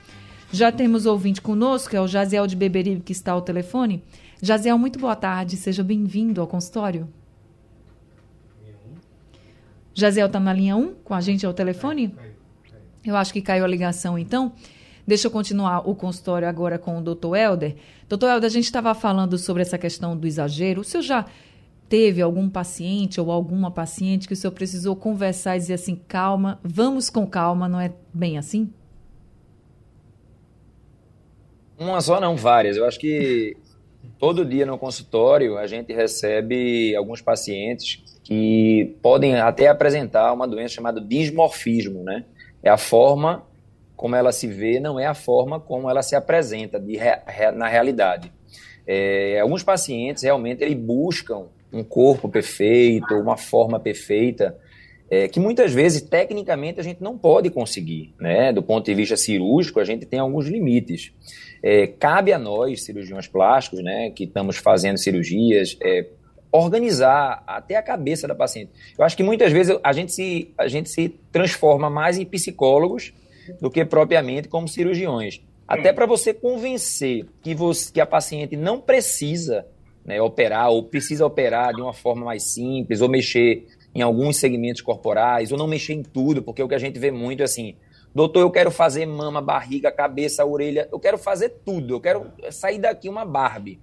Já 0.51 0.71
temos 0.71 1.05
ouvinte 1.05 1.41
conosco, 1.41 1.95
é 1.95 2.01
o 2.01 2.07
Jaziel 2.07 2.47
de 2.47 2.55
Beberibe, 2.55 3.01
que 3.01 3.11
está 3.11 3.33
ao 3.33 3.41
telefone. 3.41 4.01
Jaziel, 4.41 4.77
muito 4.77 4.97
boa 4.97 5.15
tarde, 5.15 5.57
seja 5.57 5.83
bem-vindo 5.83 6.39
ao 6.39 6.47
consultório. 6.47 7.07
Jaziel 9.93 10.27
está 10.27 10.39
na 10.39 10.53
linha 10.53 10.77
1 10.77 10.95
com 11.03 11.13
a 11.13 11.19
gente 11.19 11.45
ao 11.45 11.53
telefone? 11.53 12.15
Eu 13.03 13.17
acho 13.17 13.33
que 13.33 13.41
caiu 13.41 13.65
a 13.65 13.67
ligação, 13.67 14.17
então. 14.17 14.53
Deixa 15.05 15.27
eu 15.27 15.31
continuar 15.31 15.87
o 15.89 15.95
consultório 15.95 16.47
agora 16.47 16.77
com 16.77 16.97
o 16.97 17.01
doutor 17.01 17.35
Helder. 17.35 17.75
Doutor 18.07 18.29
Helder, 18.29 18.47
a 18.47 18.53
gente 18.53 18.65
estava 18.65 18.93
falando 18.93 19.37
sobre 19.37 19.61
essa 19.61 19.77
questão 19.77 20.15
do 20.15 20.27
exagero. 20.27 20.81
O 20.81 20.83
senhor 20.83 21.03
já 21.03 21.25
teve 21.89 22.21
algum 22.21 22.49
paciente 22.49 23.19
ou 23.19 23.31
alguma 23.31 23.71
paciente 23.71 24.27
que 24.27 24.33
o 24.33 24.37
senhor 24.37 24.53
precisou 24.53 24.95
conversar 24.95 25.57
e 25.57 25.59
dizer 25.59 25.73
assim, 25.73 25.95
calma, 26.07 26.59
vamos 26.63 27.09
com 27.09 27.25
calma, 27.25 27.67
não 27.67 27.79
é 27.79 27.93
bem 28.13 28.37
assim? 28.37 28.69
Uma 31.79 32.01
só 32.01 32.19
não, 32.19 32.35
várias. 32.35 32.77
Eu 32.77 32.85
acho 32.85 32.99
que 32.99 33.55
todo 34.17 34.45
dia 34.45 34.65
no 34.65 34.77
consultório 34.77 35.57
a 35.57 35.67
gente 35.67 35.93
recebe 35.93 36.95
alguns 36.95 37.21
pacientes 37.21 38.03
que 38.23 38.97
podem 39.01 39.35
até 39.35 39.67
apresentar 39.67 40.33
uma 40.33 40.47
doença 40.47 40.75
chamada 40.75 40.99
dismorfismo, 40.99 42.03
né? 42.03 42.25
É 42.63 42.69
a 42.69 42.77
forma 42.77 43.45
como 43.95 44.15
ela 44.15 44.31
se 44.31 44.47
vê, 44.47 44.79
não 44.79 44.99
é 44.99 45.05
a 45.05 45.13
forma 45.13 45.59
como 45.59 45.89
ela 45.89 46.01
se 46.01 46.15
apresenta 46.15 46.79
de 46.79 46.97
na 47.55 47.67
realidade. 47.67 48.31
É, 48.85 49.39
alguns 49.39 49.63
pacientes 49.63 50.23
realmente 50.23 50.63
eles 50.63 50.77
buscam 50.77 51.47
um 51.73 51.83
corpo 51.83 52.29
perfeito, 52.29 53.15
uma 53.15 53.35
forma 53.35 53.79
perfeita, 53.79 54.57
é, 55.09 55.27
que 55.27 55.39
muitas 55.39 55.73
vezes, 55.73 56.01
tecnicamente, 56.01 56.79
a 56.79 56.83
gente 56.83 57.01
não 57.01 57.17
pode 57.17 57.49
conseguir. 57.49 58.13
Né? 58.19 58.51
Do 58.51 58.61
ponto 58.61 58.85
de 58.85 58.93
vista 58.93 59.15
cirúrgico, 59.15 59.79
a 59.79 59.85
gente 59.85 60.05
tem 60.05 60.19
alguns 60.19 60.47
limites. 60.47 61.13
É, 61.63 61.87
cabe 61.87 62.33
a 62.33 62.39
nós, 62.39 62.83
cirurgiões 62.83 63.27
plásticos, 63.27 63.83
né, 63.83 64.11
que 64.11 64.25
estamos 64.25 64.57
fazendo 64.57 64.97
cirurgias, 64.97 65.77
é, 65.83 66.07
organizar 66.51 67.43
até 67.47 67.75
a 67.75 67.81
cabeça 67.81 68.27
da 68.27 68.35
paciente. 68.35 68.71
Eu 68.97 69.03
acho 69.03 69.17
que 69.17 69.23
muitas 69.23 69.51
vezes 69.51 69.77
a 69.83 69.91
gente 69.91 70.11
se, 70.11 70.53
a 70.57 70.67
gente 70.67 70.89
se 70.89 71.09
transforma 71.31 71.89
mais 71.89 72.17
em 72.17 72.25
psicólogos 72.25 73.13
do 73.61 73.71
que 73.71 73.83
propriamente 73.85 74.47
como 74.47 74.67
cirurgiões. 74.67 75.41
Até 75.67 75.91
para 75.91 76.05
você 76.05 76.33
convencer 76.33 77.25
que, 77.41 77.53
você, 77.53 77.91
que 77.91 77.99
a 77.99 78.05
paciente 78.05 78.55
não 78.55 78.79
precisa 78.79 79.65
né, 80.05 80.21
operar, 80.21 80.69
ou 80.69 80.83
precisa 80.83 81.25
operar 81.25 81.73
de 81.73 81.81
uma 81.81 81.93
forma 81.93 82.25
mais 82.25 82.53
simples, 82.53 83.01
ou 83.01 83.09
mexer 83.09 83.67
em 83.93 84.01
alguns 84.01 84.37
segmentos 84.37 84.81
corporais, 84.81 85.51
ou 85.51 85.57
não 85.57 85.67
mexer 85.67 85.93
em 85.93 86.03
tudo, 86.03 86.43
porque 86.43 86.61
o 86.61 86.67
que 86.67 86.75
a 86.75 86.79
gente 86.79 86.99
vê 86.99 87.11
muito 87.11 87.41
é 87.41 87.45
assim, 87.45 87.75
doutor, 88.13 88.41
eu 88.41 88.51
quero 88.51 88.71
fazer 88.71 89.05
mama, 89.05 89.41
barriga, 89.41 89.91
cabeça, 89.91 90.45
orelha, 90.45 90.87
eu 90.91 90.99
quero 90.99 91.17
fazer 91.17 91.49
tudo, 91.65 91.95
eu 91.95 92.01
quero 92.01 92.31
sair 92.51 92.79
daqui 92.79 93.09
uma 93.09 93.25
Barbie. 93.25 93.79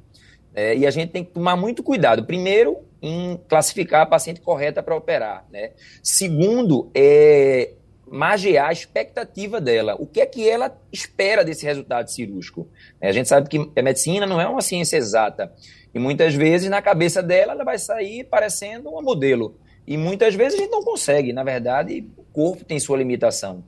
É, 0.55 0.77
e 0.77 0.87
a 0.87 0.91
gente 0.91 1.11
tem 1.11 1.25
que 1.25 1.33
tomar 1.33 1.57
muito 1.57 1.83
cuidado. 1.83 2.25
Primeiro, 2.25 2.79
em 3.03 3.39
classificar 3.49 4.03
a 4.03 4.07
paciente 4.07 4.41
correta 4.41 4.83
para 4.83 4.95
operar. 4.95 5.45
Né? 5.51 5.73
Segundo, 6.01 6.91
é 6.95 7.73
magiar 8.07 8.69
a 8.69 8.73
expectativa 8.73 9.61
dela. 9.61 9.97
O 9.99 10.07
que 10.07 10.21
é 10.21 10.27
que 10.27 10.49
ela 10.49 10.77
espera 10.93 11.45
desse 11.45 11.67
resultado 11.67 12.09
cirúrgico? 12.09 12.69
A 13.01 13.11
gente 13.11 13.29
sabe 13.29 13.49
que 13.49 13.71
a 13.77 13.83
medicina 13.83 14.27
não 14.27 14.41
é 14.41 14.47
uma 14.47 14.61
ciência 14.61 14.97
exata. 14.97 15.53
E 15.93 15.99
muitas 15.99 16.35
vezes, 16.35 16.71
na 16.71 16.81
cabeça 16.81 17.23
dela, 17.23 17.53
ela 17.53 17.65
vai 17.65 17.79
sair 17.79 18.25
parecendo 18.25 18.91
uma 18.91 19.03
modelo. 19.03 19.57
E 19.87 19.97
muitas 19.97 20.35
vezes 20.35 20.59
a 20.59 20.63
gente 20.63 20.71
não 20.71 20.83
consegue. 20.83 21.33
Na 21.33 21.43
verdade, 21.43 22.07
o 22.17 22.25
corpo 22.33 22.65
tem 22.65 22.79
sua 22.81 22.97
limitação. 22.97 23.65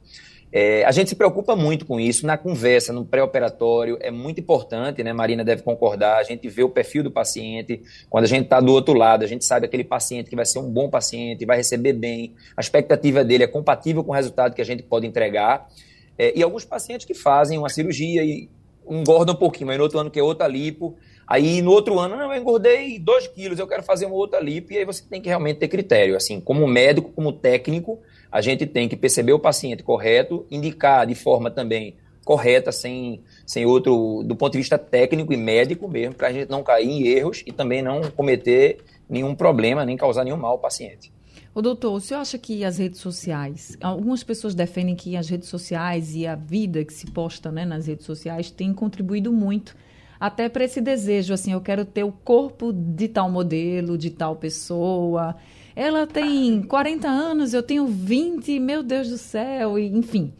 É, 0.52 0.84
a 0.84 0.90
gente 0.92 1.10
se 1.10 1.16
preocupa 1.16 1.56
muito 1.56 1.84
com 1.84 1.98
isso 1.98 2.24
na 2.24 2.38
conversa, 2.38 2.92
no 2.92 3.04
pré-operatório, 3.04 3.98
é 4.00 4.10
muito 4.10 4.40
importante, 4.40 5.02
né? 5.02 5.12
Marina 5.12 5.44
deve 5.44 5.62
concordar. 5.62 6.18
A 6.18 6.22
gente 6.22 6.48
vê 6.48 6.62
o 6.62 6.68
perfil 6.68 7.02
do 7.02 7.10
paciente. 7.10 7.82
Quando 8.08 8.24
a 8.24 8.28
gente 8.28 8.44
está 8.44 8.60
do 8.60 8.72
outro 8.72 8.94
lado, 8.94 9.24
a 9.24 9.26
gente 9.26 9.44
sabe 9.44 9.66
aquele 9.66 9.84
paciente 9.84 10.30
que 10.30 10.36
vai 10.36 10.46
ser 10.46 10.60
um 10.60 10.70
bom 10.70 10.88
paciente, 10.88 11.44
vai 11.44 11.56
receber 11.56 11.92
bem, 11.92 12.34
a 12.56 12.60
expectativa 12.60 13.24
dele 13.24 13.44
é 13.44 13.46
compatível 13.46 14.02
com 14.04 14.12
o 14.12 14.14
resultado 14.14 14.54
que 14.54 14.62
a 14.62 14.64
gente 14.64 14.82
pode 14.82 15.06
entregar. 15.06 15.68
É, 16.16 16.32
e 16.34 16.42
alguns 16.42 16.64
pacientes 16.64 17.04
que 17.04 17.12
fazem 17.12 17.58
uma 17.58 17.68
cirurgia 17.68 18.24
e 18.24 18.48
engordam 18.88 19.34
um 19.34 19.38
pouquinho, 19.38 19.66
mas 19.66 19.76
no 19.76 19.82
outro 19.82 19.98
ano 19.98 20.10
que 20.10 20.18
é 20.18 20.22
outra 20.22 20.46
lipo. 20.46 20.96
Aí 21.26 21.60
no 21.60 21.72
outro 21.72 21.98
ano, 21.98 22.16
não, 22.16 22.32
eu 22.32 22.40
engordei 22.40 22.98
2 22.98 23.26
quilos, 23.28 23.58
eu 23.58 23.66
quero 23.66 23.82
fazer 23.82 24.06
uma 24.06 24.14
outra 24.14 24.38
lipo, 24.38 24.72
e 24.72 24.78
aí 24.78 24.84
você 24.84 25.02
tem 25.02 25.20
que 25.20 25.28
realmente 25.28 25.58
ter 25.58 25.68
critério. 25.68 26.16
Assim, 26.16 26.40
como 26.40 26.66
médico, 26.68 27.10
como 27.10 27.32
técnico, 27.32 27.98
a 28.30 28.40
gente 28.40 28.64
tem 28.64 28.88
que 28.88 28.96
perceber 28.96 29.32
o 29.32 29.38
paciente 29.38 29.82
correto, 29.82 30.46
indicar 30.50 31.06
de 31.06 31.14
forma 31.14 31.50
também 31.50 31.96
correta, 32.24 32.70
sem, 32.70 33.22
sem 33.44 33.66
outro, 33.66 34.22
do 34.24 34.36
ponto 34.36 34.52
de 34.52 34.58
vista 34.58 34.78
técnico 34.78 35.32
e 35.32 35.36
médico 35.36 35.88
mesmo, 35.88 36.14
para 36.14 36.28
a 36.28 36.32
gente 36.32 36.48
não 36.48 36.62
cair 36.62 36.88
em 36.88 37.06
erros 37.06 37.42
e 37.46 37.52
também 37.52 37.82
não 37.82 38.02
cometer 38.10 38.78
nenhum 39.08 39.34
problema, 39.34 39.84
nem 39.84 39.96
causar 39.96 40.24
nenhum 40.24 40.36
mal 40.36 40.52
ao 40.52 40.58
paciente. 40.58 41.12
O 41.54 41.62
doutor, 41.62 41.94
o 41.94 42.00
senhor 42.00 42.20
acha 42.20 42.36
que 42.36 42.64
as 42.64 42.78
redes 42.78 43.00
sociais, 43.00 43.78
algumas 43.80 44.22
pessoas 44.22 44.54
defendem 44.54 44.94
que 44.94 45.16
as 45.16 45.28
redes 45.28 45.48
sociais 45.48 46.14
e 46.14 46.26
a 46.26 46.34
vida 46.34 46.84
que 46.84 46.92
se 46.92 47.06
posta 47.06 47.50
né, 47.50 47.64
nas 47.64 47.86
redes 47.86 48.04
sociais 48.04 48.50
tem 48.50 48.74
contribuído 48.74 49.32
muito 49.32 49.74
até 50.18 50.48
para 50.48 50.64
esse 50.64 50.80
desejo, 50.80 51.32
assim, 51.34 51.52
eu 51.52 51.60
quero 51.60 51.84
ter 51.84 52.04
o 52.04 52.12
corpo 52.12 52.72
de 52.72 53.08
tal 53.08 53.30
modelo, 53.30 53.98
de 53.98 54.10
tal 54.10 54.36
pessoa. 54.36 55.36
Ela 55.74 56.06
tem 56.06 56.62
40 56.62 57.08
anos, 57.08 57.52
eu 57.52 57.62
tenho 57.62 57.86
20, 57.86 58.58
meu 58.58 58.82
Deus 58.82 59.08
do 59.10 59.18
céu, 59.18 59.78
e, 59.78 59.86
enfim. 59.86 60.32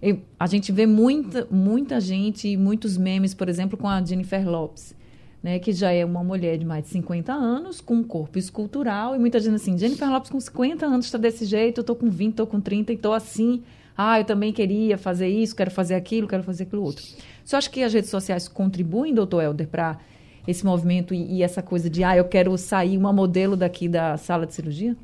Eu, 0.00 0.20
a 0.38 0.46
gente 0.46 0.72
vê 0.72 0.86
muita, 0.86 1.46
muita 1.50 2.00
gente, 2.00 2.56
muitos 2.56 2.96
memes, 2.96 3.34
por 3.34 3.48
exemplo, 3.48 3.76
com 3.76 3.88
a 3.88 4.02
Jennifer 4.02 4.48
Lopes 4.48 4.94
né, 5.42 5.58
que 5.58 5.72
já 5.72 5.90
é 5.90 6.04
uma 6.04 6.22
mulher 6.22 6.58
de 6.58 6.64
mais 6.64 6.84
de 6.84 6.90
50 6.90 7.32
anos, 7.32 7.80
com 7.80 7.94
um 7.94 8.02
corpo 8.02 8.38
escultural, 8.38 9.16
e 9.16 9.18
muita 9.18 9.40
gente 9.40 9.54
assim, 9.54 9.76
Jennifer 9.76 10.10
Lopes 10.10 10.30
com 10.30 10.38
50 10.38 10.84
anos 10.86 11.06
está 11.06 11.18
desse 11.18 11.44
jeito, 11.44 11.78
eu 11.78 11.82
estou 11.82 11.96
com 11.96 12.10
20, 12.10 12.30
estou 12.30 12.46
com 12.46 12.60
30 12.60 12.92
e 12.92 12.94
estou 12.94 13.12
assim, 13.12 13.62
ah, 13.96 14.20
eu 14.20 14.24
também 14.24 14.52
queria 14.52 14.98
fazer 14.98 15.28
isso, 15.28 15.56
quero 15.56 15.70
fazer 15.70 15.94
aquilo, 15.94 16.28
quero 16.28 16.42
fazer 16.42 16.64
aquilo 16.64 16.82
outro. 16.82 17.04
Você 17.50 17.56
acha 17.56 17.68
que 17.68 17.82
as 17.82 17.92
redes 17.92 18.10
sociais 18.10 18.46
contribuem, 18.46 19.12
doutor 19.12 19.42
Helder, 19.42 19.66
para 19.66 19.98
esse 20.46 20.64
movimento 20.64 21.12
e, 21.12 21.38
e, 21.38 21.42
essa 21.42 21.60
coisa 21.60 21.90
de, 21.90 22.04
ah, 22.04 22.16
eu 22.16 22.24
quero 22.26 22.56
sair 22.56 22.96
uma 22.96 23.12
modelo 23.12 23.56
daqui 23.56 23.88
da 23.88 24.16
sala 24.16 24.46
de 24.46 24.54
cirurgia? 24.54 24.96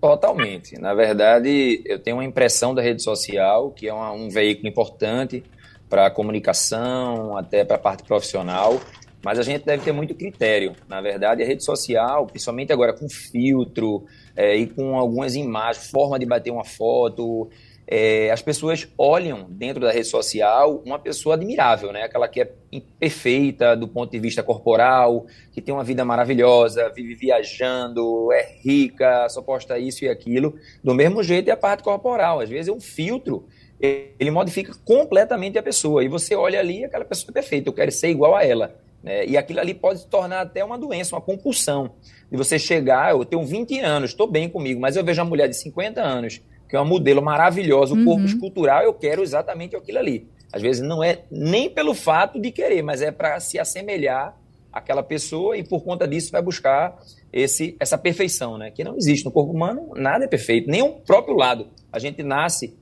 Totalmente. 0.00 0.76
Na 0.80 0.94
verdade, 0.94 1.80
eu 1.86 1.96
tenho 2.00 2.16
uma 2.16 2.24
impressão 2.24 2.74
da 2.74 2.82
rede 2.82 3.04
social, 3.04 3.70
que 3.70 3.86
é 3.86 3.94
uma, 3.94 4.10
um 4.10 4.28
veículo 4.28 4.66
importante 4.66 5.44
para 5.88 6.06
a 6.06 6.10
comunicação, 6.10 7.36
até 7.36 7.64
para 7.64 7.76
a 7.76 7.78
parte 7.78 8.02
profissional, 8.02 8.80
mas 9.24 9.38
a 9.38 9.44
gente 9.44 9.64
deve 9.64 9.84
ter 9.84 9.92
muito 9.92 10.12
critério. 10.12 10.74
Na 10.88 11.00
verdade, 11.00 11.40
a 11.40 11.46
rede 11.46 11.64
social, 11.64 12.26
principalmente 12.26 12.72
agora 12.72 12.92
com 12.92 13.08
filtro 13.08 14.06
é, 14.34 14.56
e 14.56 14.66
com 14.66 14.96
algumas 14.96 15.36
imagens, 15.36 15.88
forma 15.88 16.18
de 16.18 16.26
bater 16.26 16.50
uma 16.50 16.64
foto, 16.64 17.48
é, 17.94 18.30
as 18.30 18.40
pessoas 18.40 18.88
olham 18.96 19.46
dentro 19.50 19.82
da 19.82 19.92
rede 19.92 20.06
social 20.06 20.82
uma 20.82 20.98
pessoa 20.98 21.34
admirável, 21.34 21.92
né? 21.92 22.04
Aquela 22.04 22.26
que 22.26 22.40
é 22.40 22.50
perfeita 22.98 23.76
do 23.76 23.86
ponto 23.86 24.10
de 24.10 24.18
vista 24.18 24.42
corporal, 24.42 25.26
que 25.52 25.60
tem 25.60 25.74
uma 25.74 25.84
vida 25.84 26.02
maravilhosa, 26.02 26.88
vive 26.88 27.14
viajando, 27.14 28.32
é 28.32 28.56
rica, 28.64 29.28
só 29.28 29.42
posta 29.42 29.78
isso 29.78 30.06
e 30.06 30.08
aquilo. 30.08 30.54
Do 30.82 30.94
mesmo 30.94 31.22
jeito 31.22 31.50
é 31.50 31.52
a 31.52 31.56
parte 31.56 31.82
corporal. 31.82 32.40
Às 32.40 32.48
vezes 32.48 32.68
é 32.68 32.72
um 32.72 32.80
filtro, 32.80 33.46
ele 33.78 34.30
modifica 34.30 34.72
completamente 34.86 35.58
a 35.58 35.62
pessoa. 35.62 36.02
E 36.02 36.08
você 36.08 36.34
olha 36.34 36.60
ali, 36.60 36.86
aquela 36.86 37.04
pessoa 37.04 37.30
é 37.30 37.34
perfeita, 37.34 37.68
eu 37.68 37.74
quero 37.74 37.92
ser 37.92 38.08
igual 38.08 38.34
a 38.34 38.42
ela. 38.42 38.74
Né? 39.02 39.26
E 39.26 39.36
aquilo 39.36 39.60
ali 39.60 39.74
pode 39.74 40.00
se 40.00 40.06
tornar 40.06 40.40
até 40.40 40.64
uma 40.64 40.78
doença, 40.78 41.14
uma 41.14 41.20
compulsão. 41.20 41.90
De 42.30 42.38
você 42.38 42.58
chegar, 42.58 43.10
eu 43.10 43.22
tenho 43.22 43.44
20 43.44 43.80
anos, 43.80 44.12
estou 44.12 44.26
bem 44.26 44.48
comigo, 44.48 44.80
mas 44.80 44.96
eu 44.96 45.04
vejo 45.04 45.20
uma 45.20 45.28
mulher 45.28 45.46
de 45.46 45.56
50 45.56 46.00
anos 46.00 46.40
que 46.72 46.76
é 46.76 46.80
um 46.80 46.86
modelo 46.86 47.20
maravilhoso, 47.20 47.94
o 47.94 47.98
uhum. 47.98 48.04
corpo 48.06 48.24
escultural, 48.24 48.82
eu 48.82 48.94
quero 48.94 49.22
exatamente 49.22 49.76
aquilo 49.76 49.98
ali. 49.98 50.26
Às 50.50 50.62
vezes 50.62 50.80
não 50.80 51.04
é 51.04 51.24
nem 51.30 51.68
pelo 51.68 51.92
fato 51.92 52.40
de 52.40 52.50
querer, 52.50 52.80
mas 52.80 53.02
é 53.02 53.10
para 53.10 53.38
se 53.40 53.58
assemelhar 53.58 54.34
àquela 54.72 55.02
pessoa 55.02 55.54
e 55.54 55.62
por 55.62 55.84
conta 55.84 56.08
disso 56.08 56.32
vai 56.32 56.40
buscar 56.40 56.98
esse, 57.30 57.76
essa 57.78 57.98
perfeição, 57.98 58.56
né? 58.56 58.70
Que 58.70 58.82
não 58.82 58.96
existe 58.96 59.22
no 59.22 59.30
corpo 59.30 59.52
humano, 59.52 59.90
nada 59.94 60.24
é 60.24 60.26
perfeito, 60.26 60.70
nem 60.70 60.80
o 60.80 60.92
próprio 60.92 61.36
lado. 61.36 61.68
A 61.92 61.98
gente 61.98 62.22
nasce 62.22 62.74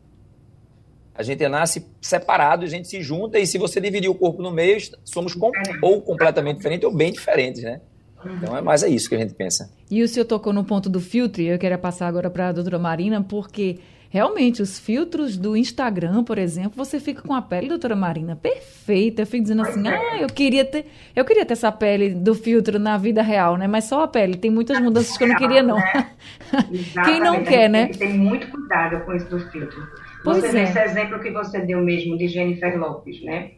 a 1.12 1.24
gente 1.24 1.46
nasce 1.48 1.84
separado, 2.00 2.64
a 2.64 2.68
gente 2.68 2.86
se 2.86 3.02
junta 3.02 3.40
e 3.40 3.46
se 3.46 3.58
você 3.58 3.80
dividir 3.80 4.08
o 4.08 4.14
corpo 4.14 4.40
no 4.40 4.52
meio, 4.52 4.78
somos 5.04 5.34
com, 5.34 5.50
ou 5.82 6.00
completamente 6.00 6.58
diferentes 6.58 6.88
ou 6.88 6.94
bem 6.94 7.10
diferentes, 7.10 7.64
né? 7.64 7.80
Então 8.24 8.56
é 8.56 8.60
mais 8.60 8.82
é 8.82 8.88
isso 8.88 9.08
que 9.08 9.14
a 9.14 9.18
gente 9.18 9.34
pensa. 9.34 9.70
E 9.90 10.02
o 10.02 10.08
senhor 10.08 10.24
tocou 10.24 10.52
no 10.52 10.64
ponto 10.64 10.88
do 10.88 11.00
filtro, 11.00 11.42
e 11.42 11.48
eu 11.48 11.58
queria 11.58 11.78
passar 11.78 12.06
agora 12.06 12.30
para 12.30 12.48
a 12.48 12.52
doutora 12.52 12.78
Marina, 12.78 13.22
porque 13.22 13.78
realmente 14.10 14.60
os 14.60 14.78
filtros 14.78 15.36
do 15.36 15.56
Instagram, 15.56 16.24
por 16.24 16.36
exemplo, 16.36 16.72
você 16.74 16.98
fica 16.98 17.22
com 17.22 17.32
a 17.32 17.40
pele, 17.40 17.68
doutora 17.68 17.94
Marina, 17.94 18.36
perfeita. 18.36 19.22
Eu 19.22 19.26
fico 19.26 19.42
dizendo 19.42 19.62
assim, 19.62 19.86
ah, 19.86 20.20
eu 20.20 20.26
queria 20.26 20.64
ter, 20.64 20.86
eu 21.14 21.24
queria 21.24 21.46
ter 21.46 21.52
essa 21.52 21.70
pele 21.70 22.10
do 22.10 22.34
filtro 22.34 22.78
na 22.78 22.98
vida 22.98 23.22
real, 23.22 23.56
né? 23.56 23.68
Mas 23.68 23.84
só 23.84 24.02
a 24.02 24.08
pele, 24.08 24.36
tem 24.36 24.50
muitas 24.50 24.80
mudanças 24.80 25.16
que 25.16 25.24
eu 25.24 25.28
não 25.28 25.36
queria, 25.36 25.62
não. 25.62 25.76
Né? 25.76 26.10
Quem 27.04 27.20
não 27.20 27.44
quer, 27.44 27.70
né? 27.70 27.84
Tem 27.84 27.92
que 27.92 27.98
ter 27.98 28.14
muito 28.14 28.50
cuidado 28.50 29.04
com 29.04 29.14
isso 29.14 29.28
do 29.30 29.38
filtro. 29.50 29.80
Pois 30.24 30.38
você 30.38 30.58
é. 30.58 30.62
esse 30.64 30.78
exemplo 30.78 31.20
que 31.20 31.30
você 31.30 31.60
deu 31.60 31.80
mesmo 31.80 32.18
de 32.18 32.28
Jennifer 32.28 32.78
Lopes, 32.78 33.22
né? 33.22 33.52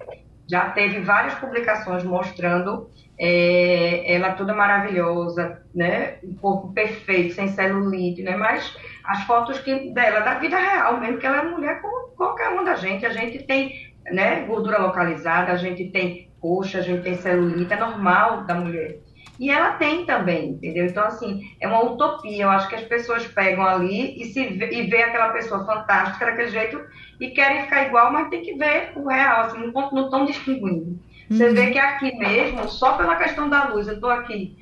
Já 0.52 0.68
teve 0.68 1.00
várias 1.00 1.32
publicações 1.36 2.04
mostrando 2.04 2.90
é, 3.18 4.14
ela 4.14 4.32
toda 4.34 4.52
maravilhosa, 4.52 5.62
né? 5.74 6.18
Um 6.22 6.34
corpo 6.34 6.74
perfeito, 6.74 7.32
sem 7.32 7.48
celulite, 7.48 8.22
né? 8.22 8.36
Mas 8.36 8.76
as 9.02 9.24
fotos 9.24 9.58
que, 9.60 9.94
dela 9.94 10.20
da 10.20 10.34
vida 10.34 10.58
real, 10.58 11.00
mesmo 11.00 11.16
que 11.16 11.26
ela 11.26 11.38
é 11.38 11.44
mulher 11.44 11.80
como 11.80 12.08
qualquer 12.08 12.50
uma 12.50 12.64
da 12.64 12.74
gente. 12.74 13.06
A 13.06 13.14
gente 13.14 13.42
tem 13.44 13.94
né, 14.10 14.42
gordura 14.42 14.76
localizada, 14.76 15.52
a 15.52 15.56
gente 15.56 15.88
tem 15.88 16.28
coxa, 16.38 16.80
a 16.80 16.82
gente 16.82 17.02
tem 17.02 17.14
celulite, 17.14 17.72
é 17.72 17.76
normal 17.76 18.44
da 18.44 18.54
mulher. 18.54 18.98
E 19.38 19.50
ela 19.50 19.72
tem 19.72 20.04
também, 20.04 20.50
entendeu? 20.50 20.86
Então, 20.86 21.04
assim, 21.04 21.50
é 21.60 21.66
uma 21.66 21.82
utopia. 21.82 22.44
Eu 22.44 22.50
acho 22.50 22.68
que 22.68 22.74
as 22.74 22.84
pessoas 22.84 23.26
pegam 23.26 23.64
ali 23.64 24.20
e, 24.20 24.26
se 24.26 24.46
vê, 24.46 24.70
e 24.70 24.86
vê 24.88 25.02
aquela 25.02 25.30
pessoa 25.30 25.64
fantástica 25.64 26.26
daquele 26.26 26.50
jeito 26.50 26.80
e 27.18 27.30
querem 27.30 27.62
ficar 27.62 27.86
igual, 27.86 28.12
mas 28.12 28.28
tem 28.28 28.42
que 28.42 28.54
ver 28.54 28.92
o 28.94 29.08
real, 29.08 29.46
assim, 29.46 29.72
não 29.72 30.04
estão 30.04 30.26
distinguindo. 30.26 30.98
Você 31.30 31.50
vê 31.50 31.70
que 31.70 31.78
aqui 31.78 32.14
mesmo, 32.16 32.68
só 32.68 32.92
pela 32.96 33.16
questão 33.16 33.48
da 33.48 33.68
luz, 33.68 33.88
eu 33.88 33.94
estou 33.94 34.10
aqui 34.10 34.56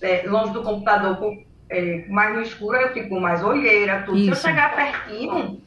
é, 0.00 0.26
longe 0.26 0.52
do 0.52 0.62
computador, 0.62 1.16
com, 1.18 1.44
é, 1.68 2.06
mais 2.08 2.34
no 2.34 2.42
escuro, 2.42 2.76
eu 2.76 2.92
fico 2.92 3.20
mais 3.20 3.42
olheira, 3.44 4.02
tudo. 4.06 4.16
Isso. 4.16 4.34
Se 4.36 4.48
eu 4.48 4.50
chegar 4.50 4.74
pertinho, 4.74 5.60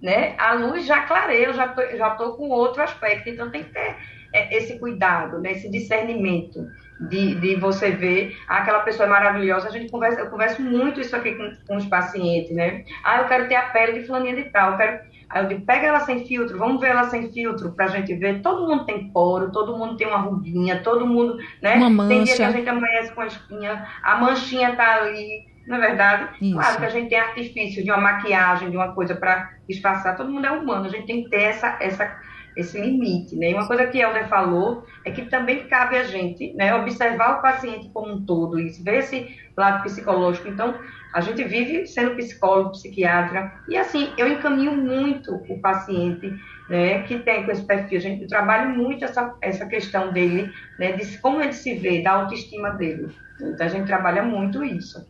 né, 0.00 0.34
a 0.38 0.52
luz 0.52 0.86
já 0.86 1.02
clareia, 1.02 1.46
eu 1.46 1.54
já 1.54 1.68
tô, 1.68 1.82
já 1.96 2.10
tô 2.10 2.34
com 2.34 2.48
outro 2.48 2.82
aspecto. 2.82 3.28
Então 3.28 3.50
tem 3.50 3.64
que 3.64 3.70
ter 3.70 3.96
é, 4.32 4.56
esse 4.56 4.78
cuidado, 4.78 5.40
né, 5.40 5.52
esse 5.52 5.68
discernimento 5.68 6.64
de, 7.00 7.34
de 7.36 7.56
você 7.56 7.90
ver 7.90 8.36
ah, 8.48 8.58
aquela 8.58 8.80
pessoa 8.80 9.06
é 9.06 9.10
maravilhosa. 9.10 9.68
A 9.68 9.70
gente 9.70 9.90
conversa, 9.90 10.20
eu 10.20 10.30
converso 10.30 10.62
muito 10.62 11.00
isso 11.00 11.14
aqui 11.14 11.34
com, 11.34 11.52
com 11.66 11.76
os 11.76 11.86
pacientes, 11.86 12.54
né? 12.54 12.84
Ah, 13.04 13.18
eu 13.18 13.28
quero 13.28 13.48
ter 13.48 13.56
a 13.56 13.62
pele 13.62 14.00
de 14.00 14.06
fulaninha 14.06 14.36
de 14.36 14.44
tal, 14.50 14.72
eu 14.72 14.76
quero 14.76 15.08
Aí 15.30 15.42
eu 15.42 15.48
digo, 15.48 15.66
pega 15.66 15.86
ela 15.86 16.00
sem 16.00 16.26
filtro, 16.26 16.58
vamos 16.58 16.80
ver 16.80 16.88
ela 16.88 17.04
sem 17.04 17.30
filtro 17.30 17.72
pra 17.72 17.88
gente 17.88 18.14
ver. 18.14 18.40
Todo 18.40 18.66
mundo 18.66 18.86
tem 18.86 19.10
poro, 19.10 19.52
todo 19.52 19.76
mundo 19.76 19.96
tem 19.96 20.06
uma 20.06 20.16
ruguinha, 20.16 20.82
todo 20.82 21.06
mundo, 21.06 21.36
né? 21.60 21.74
Uma 21.76 21.90
mancha. 21.90 22.08
Tem 22.08 22.24
dia 22.24 22.36
que 22.36 22.42
a 22.42 22.50
gente 22.50 22.68
amanhece 22.68 23.12
com 23.12 23.20
a 23.20 23.26
espinha, 23.26 23.86
a 24.02 24.16
manchinha 24.16 24.74
tá 24.74 25.02
ali, 25.02 25.46
não 25.66 25.76
é 25.76 25.80
verdade? 25.80 26.28
Isso. 26.40 26.54
Claro 26.54 26.78
que 26.78 26.86
a 26.86 26.90
gente 26.90 27.10
tem 27.10 27.20
artifício 27.20 27.84
de 27.84 27.90
uma 27.90 28.00
maquiagem, 28.00 28.70
de 28.70 28.76
uma 28.76 28.94
coisa 28.94 29.14
para 29.14 29.52
disfarçar, 29.68 30.16
todo 30.16 30.32
mundo 30.32 30.46
é 30.46 30.50
humano, 30.50 30.86
a 30.86 30.88
gente 30.88 31.06
tem 31.06 31.22
que 31.22 31.28
ter 31.28 31.42
essa, 31.42 31.76
essa, 31.78 32.16
esse 32.56 32.80
limite, 32.80 33.36
né? 33.36 33.50
E 33.50 33.54
uma 33.54 33.66
coisa 33.66 33.86
que 33.86 34.02
a 34.02 34.08
Helder 34.08 34.28
falou 34.28 34.84
é 35.04 35.10
que 35.10 35.26
também 35.26 35.66
cabe 35.68 35.96
a 35.96 36.04
gente, 36.04 36.52
né, 36.54 36.74
observar 36.74 37.38
o 37.38 37.42
paciente 37.42 37.90
como 37.92 38.14
um 38.14 38.24
todo 38.24 38.58
e 38.58 38.70
ver 38.82 38.98
esse 38.98 39.36
lado 39.56 39.82
psicológico. 39.82 40.48
Então, 40.48 40.74
a 41.14 41.20
gente 41.20 41.42
vive 41.44 41.86
sendo 41.86 42.16
psicólogo, 42.16 42.72
psiquiatra, 42.72 43.52
e 43.68 43.76
assim, 43.76 44.12
eu 44.18 44.28
encaminho 44.28 44.76
muito 44.76 45.34
o 45.34 45.60
paciente 45.60 46.32
né, 46.68 47.02
que 47.02 47.18
tem 47.18 47.44
com 47.44 47.50
esse 47.50 47.64
perfil. 47.64 48.00
Gente 48.00 48.26
trabalha 48.26 48.68
muito 48.68 49.04
essa, 49.04 49.34
essa 49.40 49.66
questão 49.66 50.12
dele, 50.12 50.52
né, 50.78 50.92
de 50.92 51.18
como 51.18 51.40
ele 51.40 51.52
se 51.52 51.74
vê, 51.74 52.02
da 52.02 52.12
autoestima 52.12 52.70
dele. 52.70 53.08
Então, 53.40 53.66
a 53.66 53.70
gente 53.70 53.86
trabalha 53.86 54.22
muito 54.22 54.62
isso. 54.62 55.06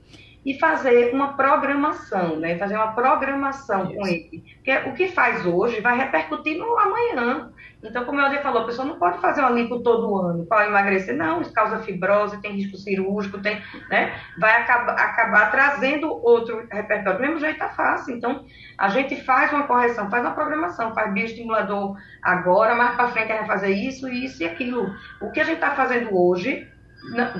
E 0.48 0.58
fazer 0.58 1.12
uma 1.12 1.34
programação, 1.34 2.36
né, 2.36 2.56
fazer 2.56 2.74
uma 2.74 2.92
programação 2.92 3.84
isso. 3.84 3.94
com 3.94 4.06
ele. 4.06 4.44
Porque 4.54 4.88
o 4.88 4.94
que 4.94 5.08
faz 5.08 5.44
hoje 5.44 5.80
vai 5.82 5.98
repercutir 5.98 6.56
no 6.56 6.78
amanhã. 6.78 7.50
Então, 7.82 8.04
como 8.04 8.20
eu 8.20 8.42
falou, 8.42 8.62
a 8.62 8.66
pessoa 8.66 8.88
não 8.88 8.98
pode 8.98 9.20
fazer 9.20 9.40
uma 9.40 9.50
lipo 9.50 9.80
todo 9.80 10.16
ano 10.16 10.46
para 10.46 10.66
emagrecer. 10.66 11.14
Não, 11.14 11.42
isso 11.42 11.52
causa 11.52 11.78
fibrose, 11.80 12.40
tem 12.40 12.52
risco 12.52 12.76
cirúrgico, 12.76 13.38
tem, 13.38 13.62
né? 13.88 14.18
vai 14.38 14.62
acabar, 14.62 14.94
acabar 14.94 15.50
trazendo 15.50 16.10
outro 16.24 16.66
repertório. 16.72 17.18
Do 17.18 17.22
mesmo 17.22 17.40
jeito 17.40 17.58
tá 17.58 17.68
fácil. 17.68 18.16
Então, 18.16 18.46
a 18.76 18.88
gente 18.88 19.16
faz 19.22 19.52
uma 19.52 19.64
correção, 19.64 20.10
faz 20.10 20.24
uma 20.24 20.34
programação, 20.34 20.94
faz 20.94 21.12
bioestimulador 21.12 21.96
agora, 22.22 22.74
mais 22.74 22.96
para 22.96 23.08
frente 23.08 23.28
vai 23.28 23.46
fazer 23.46 23.70
isso, 23.70 24.08
isso 24.08 24.42
e 24.42 24.46
aquilo. 24.46 24.92
O 25.20 25.30
que 25.30 25.40
a 25.40 25.44
gente 25.44 25.56
está 25.56 25.72
fazendo 25.72 26.16
hoje 26.16 26.66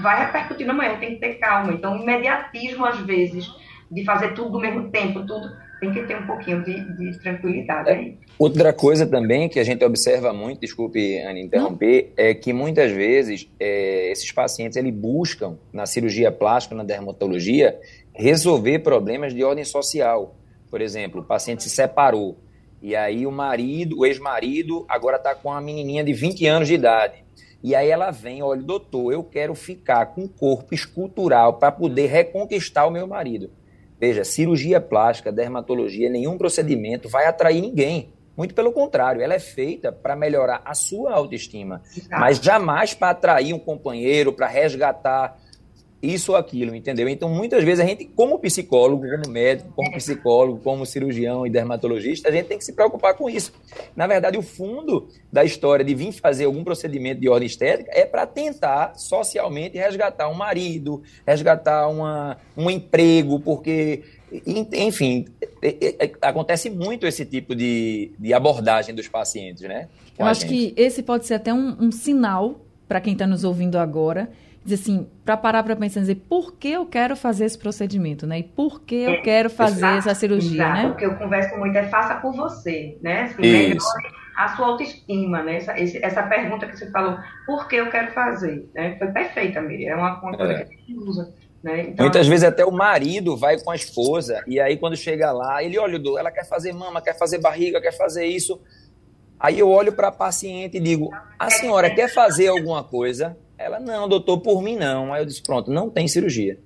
vai 0.01 0.27
repercutir 0.27 0.67
no 0.67 0.73
amanhã, 0.73 0.99
tem 0.99 1.15
que 1.15 1.21
ter 1.21 1.35
calma. 1.35 1.73
Então, 1.73 1.97
imediatismo, 1.97 2.85
às 2.85 2.99
vezes, 3.01 3.49
de 3.91 4.05
fazer 4.05 4.35
tudo 4.35 4.57
ao 4.57 4.61
mesmo 4.61 4.91
tempo, 4.91 5.27
tudo 5.27 5.51
tem 5.81 5.93
que 5.93 6.03
ter 6.03 6.17
um 6.17 6.27
pouquinho 6.27 6.63
de, 6.65 6.97
de 6.97 7.19
tranquilidade 7.21 7.89
aí. 7.89 8.19
Outra 8.39 8.73
coisa 8.73 9.07
também 9.07 9.49
que 9.49 9.61
a 9.61 9.65
gente 9.65 9.85
observa 9.85 10.33
muito, 10.33 10.61
desculpe, 10.61 11.19
Ana, 11.19 11.39
interromper, 11.39 12.13
é 12.17 12.35
que 12.35 12.53
muitas 12.53 12.91
vezes 12.91 13.49
é, 13.61 14.11
esses 14.11 14.31
pacientes 14.33 14.77
eles 14.77 14.93
buscam 14.93 15.57
na 15.73 15.87
cirurgia 15.87 16.33
plástica, 16.33 16.75
na 16.75 16.83
dermatologia, 16.83 17.79
resolver 18.13 18.81
problemas 18.81 19.33
de 19.33 19.45
ordem 19.45 19.65
social. 19.65 20.35
Por 20.69 20.81
exemplo, 20.81 21.21
o 21.21 21.25
paciente 21.25 21.63
se 21.63 21.71
separou 21.71 22.37
e 22.81 22.95
aí 22.95 23.27
o 23.27 23.33
marido, 23.33 24.01
o 24.01 24.07
ex-marido, 24.07 24.87
agora 24.89 25.17
está 25.17 25.35
com 25.35 25.49
uma 25.49 25.61
menininha 25.61 26.05
de 26.05 26.13
20 26.13 26.47
anos 26.47 26.69
de 26.69 26.75
idade. 26.75 27.25
E 27.63 27.75
aí 27.75 27.91
ela 27.91 28.11
vem, 28.11 28.43
olha, 28.43 28.63
doutor, 28.63 29.13
eu 29.13 29.25
quero 29.25 29.55
ficar 29.55 30.07
com 30.07 30.23
um 30.23 30.29
corpo 30.29 30.75
escultural 30.75 31.55
para 31.55 31.73
poder 31.73 32.07
reconquistar 32.07 32.87
o 32.87 32.91
meu 32.91 33.07
marido. 33.07 33.51
Veja, 34.01 34.23
cirurgia 34.23 34.81
plástica, 34.81 35.33
dermatologia, 35.33 36.09
nenhum 36.09 36.39
procedimento 36.39 37.09
vai 37.09 37.27
atrair 37.27 37.61
ninguém. 37.61 38.13
Muito 38.37 38.55
pelo 38.55 38.71
contrário, 38.71 39.21
ela 39.21 39.35
é 39.35 39.41
feita 39.41 39.91
para 39.91 40.15
melhorar 40.15 40.63
a 40.65 40.73
sua 40.73 41.13
autoestima, 41.13 41.83
mas 42.09 42.39
jamais 42.39 42.95
para 42.95 43.11
atrair 43.11 43.53
um 43.53 43.59
companheiro, 43.59 44.33
para 44.33 44.47
resgatar 44.47 45.37
isso 46.01 46.33
ou 46.33 46.39
aquilo, 46.39 46.75
entendeu? 46.75 47.09
Então, 47.09 47.29
muitas 47.29 47.65
vezes 47.65 47.85
a 47.85 47.89
gente, 47.89 48.05
como 48.05 48.39
psicólogo, 48.39 49.05
como 49.09 49.33
médico, 49.33 49.73
como 49.75 49.93
psicólogo, 49.93 50.61
como 50.61 50.87
cirurgião 50.87 51.47
e 51.47 51.51
dermatologista, 51.51 52.29
a 52.29 52.33
gente 52.33 52.47
tem 52.47 52.59
que 52.59 52.65
se 52.65 52.73
preocupar 52.73 53.15
com 53.15 53.29
isso. 53.29 53.53
Na 53.97 54.07
verdade, 54.07 54.39
o 54.39 54.43
fundo 54.43 55.09
da 55.33 55.45
história 55.45 55.85
de 55.85 55.95
vir 55.95 56.13
fazer 56.13 56.45
algum 56.45 56.63
procedimento 56.63 57.21
de 57.21 57.29
ordem 57.29 57.47
estética 57.47 57.91
é 57.93 58.07
para 58.07 58.27
tentar 58.27 58.95
socialmente 58.97 59.77
resgatar 59.77 60.29
um 60.29 60.35
marido, 60.35 61.03
resgatar 61.27 61.89
uma, 61.89 62.37
um 62.57 62.71
emprego, 62.71 63.41
porque, 63.41 64.05
enfim, 64.73 65.27
é, 65.61 66.05
é, 66.05 66.11
acontece 66.23 66.71
muito 66.71 67.07
esse 67.07 67.25
tipo 67.25 67.57
de, 67.57 68.13
de 68.17 68.33
abordagem 68.33 68.95
dos 68.95 69.09
pacientes, 69.09 69.63
né? 69.63 69.89
Eu 70.17 70.27
acho 70.27 70.43
gente. 70.43 70.75
que 70.75 70.81
esse 70.81 71.03
pode 71.03 71.27
ser 71.27 71.35
até 71.35 71.53
um, 71.53 71.77
um 71.81 71.91
sinal 71.91 72.61
para 72.87 73.01
quem 73.01 73.13
está 73.13 73.27
nos 73.27 73.43
ouvindo 73.45 73.79
agora 73.79 74.31
dizer 74.69 74.83
assim, 74.83 75.09
para 75.25 75.37
parar 75.37 75.63
para 75.63 75.75
pensar, 75.75 76.01
dizer, 76.01 76.17
por 76.29 76.55
que 76.55 76.71
eu 76.71 76.87
quero 76.87 77.17
fazer 77.17 77.45
esse 77.45 77.59
procedimento, 77.59 78.27
né? 78.27 78.41
E 78.41 78.43
por 78.43 78.83
que 78.83 78.97
eu 78.97 79.13
é, 79.13 79.21
quero 79.23 79.49
fazer 79.51 79.79
exato, 79.79 79.99
essa 79.99 80.15
cirurgia, 80.15 80.63
exato, 80.63 80.83
né? 80.83 80.87
O 80.89 80.97
que 80.97 81.07
eu 81.07 81.17
converso 81.17 81.57
muito 81.57 81.77
é 81.77 81.89
faça 81.89 82.17
por 82.17 82.35
você, 82.35 82.99
né? 83.03 83.23
Assim, 83.23 83.77
a 84.37 84.49
sua 84.55 84.67
autoestima, 84.69 85.43
né? 85.43 85.57
Essa, 85.57 85.73
essa 85.73 86.23
pergunta 86.23 86.67
que 86.67 86.77
você 86.77 86.91
falou, 86.91 87.19
por 87.45 87.67
que 87.67 87.77
eu 87.77 87.91
quero 87.91 88.13
fazer? 88.13 88.71
Né? 88.75 88.97
Foi 88.97 89.09
perfeita, 89.09 89.61
Miriam. 89.61 89.93
É 89.93 89.97
uma, 89.97 90.21
uma 90.21 90.37
coisa 90.37 90.53
é. 90.53 90.65
que 90.65 90.75
a 90.75 90.77
gente 90.77 90.95
usa. 90.95 91.35
Né? 91.63 91.89
Então, 91.89 92.05
Muitas 92.05 92.29
vezes 92.29 92.45
até 92.45 92.65
o 92.65 92.71
marido 92.71 93.37
vai 93.37 93.59
com 93.59 93.71
a 93.73 93.75
esposa 93.75 94.45
e 94.47 94.61
aí 94.61 94.77
quando 94.77 94.97
chega 94.97 95.33
lá, 95.33 95.61
ele 95.61 95.77
olha, 95.77 96.01
ela 96.17 96.31
quer 96.31 96.45
fazer 96.49 96.73
mama, 96.73 97.03
quer 97.03 97.19
fazer 97.19 97.39
barriga, 97.39 97.81
quer 97.81 97.97
fazer 97.97 98.27
isso. 98.27 98.61
Aí 99.39 99.59
eu 99.59 99.69
olho 99.69 99.93
para 99.93 100.09
a 100.09 100.13
paciente 100.13 100.77
e 100.77 100.81
digo, 100.81 101.11
a 101.39 101.51
senhora 101.51 101.95
quer 101.95 102.13
fazer 102.13 102.49
alguma 102.49 102.83
coisa? 102.83 103.37
Ela, 103.57 103.79
não, 103.79 104.09
doutor, 104.09 104.41
por 104.41 104.63
mim 104.63 104.77
não. 104.77 105.13
Aí 105.13 105.23
eu 105.23 105.27
disse, 105.27 105.43
pronto, 105.43 105.71
não 105.71 105.89
tem 105.89 106.09
cirurgia. 106.09 106.59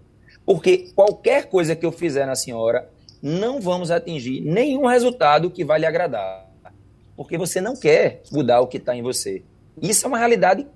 Porque 0.44 0.90
qualquer 0.94 1.48
coisa 1.48 1.76
que 1.76 1.84
eu 1.84 1.92
fizer 1.92 2.26
na 2.26 2.34
senhora, 2.34 2.88
não 3.22 3.60
vamos 3.60 3.90
atingir 3.90 4.40
nenhum 4.40 4.86
resultado 4.86 5.50
que 5.50 5.64
vai 5.64 5.78
lhe 5.78 5.86
agradar. 5.86 6.50
Porque 7.16 7.38
você 7.38 7.60
não 7.60 7.76
quer 7.76 8.22
mudar 8.32 8.60
o 8.60 8.66
que 8.66 8.78
está 8.78 8.96
em 8.96 9.02
você. 9.02 9.42
Isso 9.80 10.04
é 10.04 10.08
uma 10.08 10.18
realidade 10.18 10.66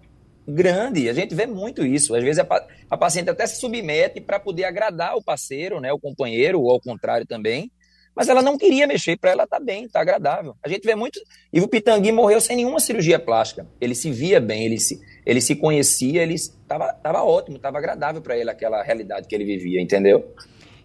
grande. 0.47 1.09
A 1.09 1.13
gente 1.13 1.35
vê 1.35 1.47
muito 1.47 1.85
isso. 1.85 2.15
Às 2.15 2.23
vezes 2.23 2.39
a, 2.39 2.67
a 2.91 2.97
paciente 2.97 3.31
até 3.31 3.47
se 3.47 3.59
submete 3.59 4.21
para 4.21 4.39
poder 4.39 4.65
agradar 4.65 5.17
o 5.17 5.23
parceiro, 5.23 5.81
né, 5.81 5.93
o 5.93 5.99
companheiro, 5.99 6.61
ou 6.61 6.71
ao 6.71 6.81
contrário 6.81 7.27
também. 7.27 7.71
Mas 8.17 8.31
ela 8.31 8.41
não 8.41 8.57
queria 8.57 8.87
mexer, 8.87 9.19
para 9.19 9.31
ela 9.31 9.47
tá 9.47 9.61
bem, 9.61 9.87
tá 9.87 10.01
agradável. 10.01 10.57
A 10.65 10.69
gente 10.71 10.85
vê 10.85 10.95
muito. 10.95 11.21
Ivo 11.53 11.69
Pitangui 11.69 12.11
morreu 12.11 12.41
sem 12.41 12.57
nenhuma 12.57 12.81
cirurgia 12.81 13.19
plástica. 13.19 13.67
Ele 13.79 13.95
se 13.95 14.11
via 14.11 14.41
bem, 14.41 14.65
ele 14.65 14.79
se, 14.81 14.99
ele 15.27 15.41
se 15.41 15.55
conhecia, 15.55 16.23
ele 16.23 16.35
estava 16.35 16.95
tava 16.95 17.23
ótimo, 17.23 17.59
estava 17.59 17.77
agradável 17.77 18.23
para 18.23 18.37
ele 18.39 18.51
aquela 18.51 18.83
realidade 18.83 19.29
que 19.29 19.35
ele 19.35 19.45
vivia, 19.45 19.83
entendeu? 19.83 20.35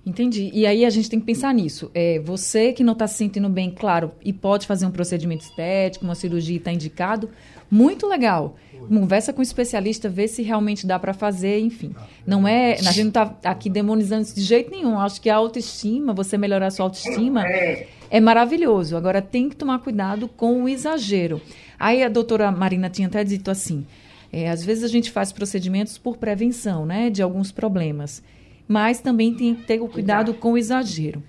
Entendi. 0.03 0.49
E 0.51 0.65
aí 0.65 0.83
a 0.83 0.89
gente 0.89 1.09
tem 1.09 1.19
que 1.19 1.25
pensar 1.25 1.53
nisso. 1.53 1.91
É, 1.93 2.19
você 2.19 2.73
que 2.73 2.83
não 2.83 2.93
está 2.93 3.07
se 3.07 3.17
sentindo 3.17 3.47
bem, 3.47 3.69
claro, 3.69 4.11
e 4.23 4.33
pode 4.33 4.65
fazer 4.65 4.85
um 4.85 4.91
procedimento 4.91 5.43
estético, 5.43 6.03
uma 6.03 6.15
cirurgia 6.15 6.57
está 6.57 6.71
indicado, 6.71 7.29
muito 7.69 8.07
legal. 8.07 8.55
Conversa 8.87 9.31
com 9.31 9.37
o 9.37 9.41
um 9.41 9.43
especialista, 9.43 10.09
vê 10.09 10.27
se 10.27 10.41
realmente 10.41 10.87
dá 10.87 10.97
para 10.97 11.13
fazer, 11.13 11.59
enfim. 11.59 11.93
Não 12.25 12.47
é. 12.47 12.73
A 12.73 12.91
gente 12.91 13.03
não 13.03 13.07
está 13.09 13.37
aqui 13.43 13.69
demonizando 13.69 14.23
isso 14.23 14.35
de 14.35 14.41
jeito 14.41 14.71
nenhum. 14.71 14.99
Acho 14.99 15.21
que 15.21 15.29
a 15.29 15.35
autoestima, 15.35 16.13
você 16.13 16.35
melhorar 16.35 16.67
a 16.67 16.71
sua 16.71 16.85
autoestima, 16.85 17.45
é 18.11 18.19
maravilhoso. 18.19 18.97
Agora 18.97 19.21
tem 19.21 19.49
que 19.49 19.55
tomar 19.55 19.79
cuidado 19.79 20.27
com 20.27 20.63
o 20.63 20.69
exagero. 20.69 21.39
Aí 21.79 22.03
a 22.03 22.09
doutora 22.09 22.51
Marina 22.51 22.89
tinha 22.89 23.07
até 23.07 23.23
dito 23.23 23.51
assim: 23.51 23.85
é, 24.33 24.49
às 24.49 24.65
vezes 24.65 24.83
a 24.83 24.87
gente 24.87 25.11
faz 25.11 25.31
procedimentos 25.31 25.97
por 25.97 26.17
prevenção, 26.17 26.85
né, 26.85 27.09
de 27.09 27.21
alguns 27.21 27.51
problemas. 27.51 28.23
Mas 28.71 29.01
também 29.01 29.33
tem 29.33 29.53
que 29.53 29.63
ter 29.63 29.81
o 29.81 29.87
cuidado 29.89 30.33
com 30.33 30.53
o 30.53 30.57
exagero. 30.57 31.21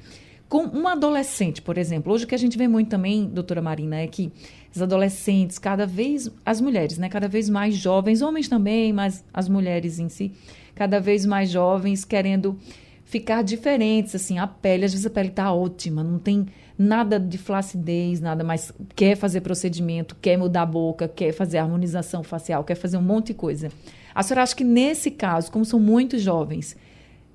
Com 0.48 0.64
um 0.64 0.86
adolescente, 0.86 1.60
por 1.60 1.76
exemplo, 1.76 2.12
hoje 2.12 2.24
o 2.24 2.28
que 2.28 2.36
a 2.36 2.38
gente 2.38 2.56
vê 2.56 2.68
muito 2.68 2.88
também, 2.88 3.26
doutora 3.26 3.60
Marina, 3.60 3.96
é 3.96 4.06
que 4.06 4.30
os 4.72 4.80
adolescentes, 4.80 5.58
cada 5.58 5.84
vez, 5.84 6.30
as 6.46 6.60
mulheres, 6.60 6.98
né, 6.98 7.08
cada 7.08 7.26
vez 7.26 7.50
mais 7.50 7.74
jovens, 7.74 8.22
homens 8.22 8.46
também, 8.46 8.92
mas 8.92 9.24
as 9.34 9.48
mulheres 9.48 9.98
em 9.98 10.08
si, 10.08 10.30
cada 10.72 11.00
vez 11.00 11.26
mais 11.26 11.50
jovens 11.50 12.04
querendo 12.04 12.56
ficar 13.04 13.42
diferentes, 13.42 14.14
assim, 14.14 14.38
a 14.38 14.46
pele, 14.46 14.84
às 14.84 14.92
vezes 14.92 15.04
a 15.04 15.10
pele 15.10 15.30
está 15.30 15.52
ótima, 15.52 16.04
não 16.04 16.20
tem 16.20 16.46
nada 16.78 17.18
de 17.18 17.38
flacidez, 17.38 18.20
nada, 18.20 18.44
mas 18.44 18.72
quer 18.94 19.16
fazer 19.16 19.40
procedimento, 19.40 20.16
quer 20.22 20.36
mudar 20.36 20.62
a 20.62 20.66
boca, 20.66 21.08
quer 21.08 21.32
fazer 21.32 21.58
harmonização 21.58 22.22
facial, 22.22 22.62
quer 22.62 22.76
fazer 22.76 22.98
um 22.98 23.02
monte 23.02 23.28
de 23.28 23.34
coisa. 23.34 23.68
A 24.14 24.22
senhora 24.22 24.44
acha 24.44 24.54
que 24.54 24.62
nesse 24.62 25.10
caso, 25.10 25.50
como 25.50 25.64
são 25.64 25.80
muito 25.80 26.18
jovens, 26.18 26.76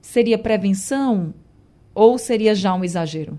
seria 0.08 0.38
prevenção 0.38 1.34
ou 1.94 2.18
seria 2.18 2.56
já 2.56 2.74
um 2.74 2.84
exagero? 2.84 3.38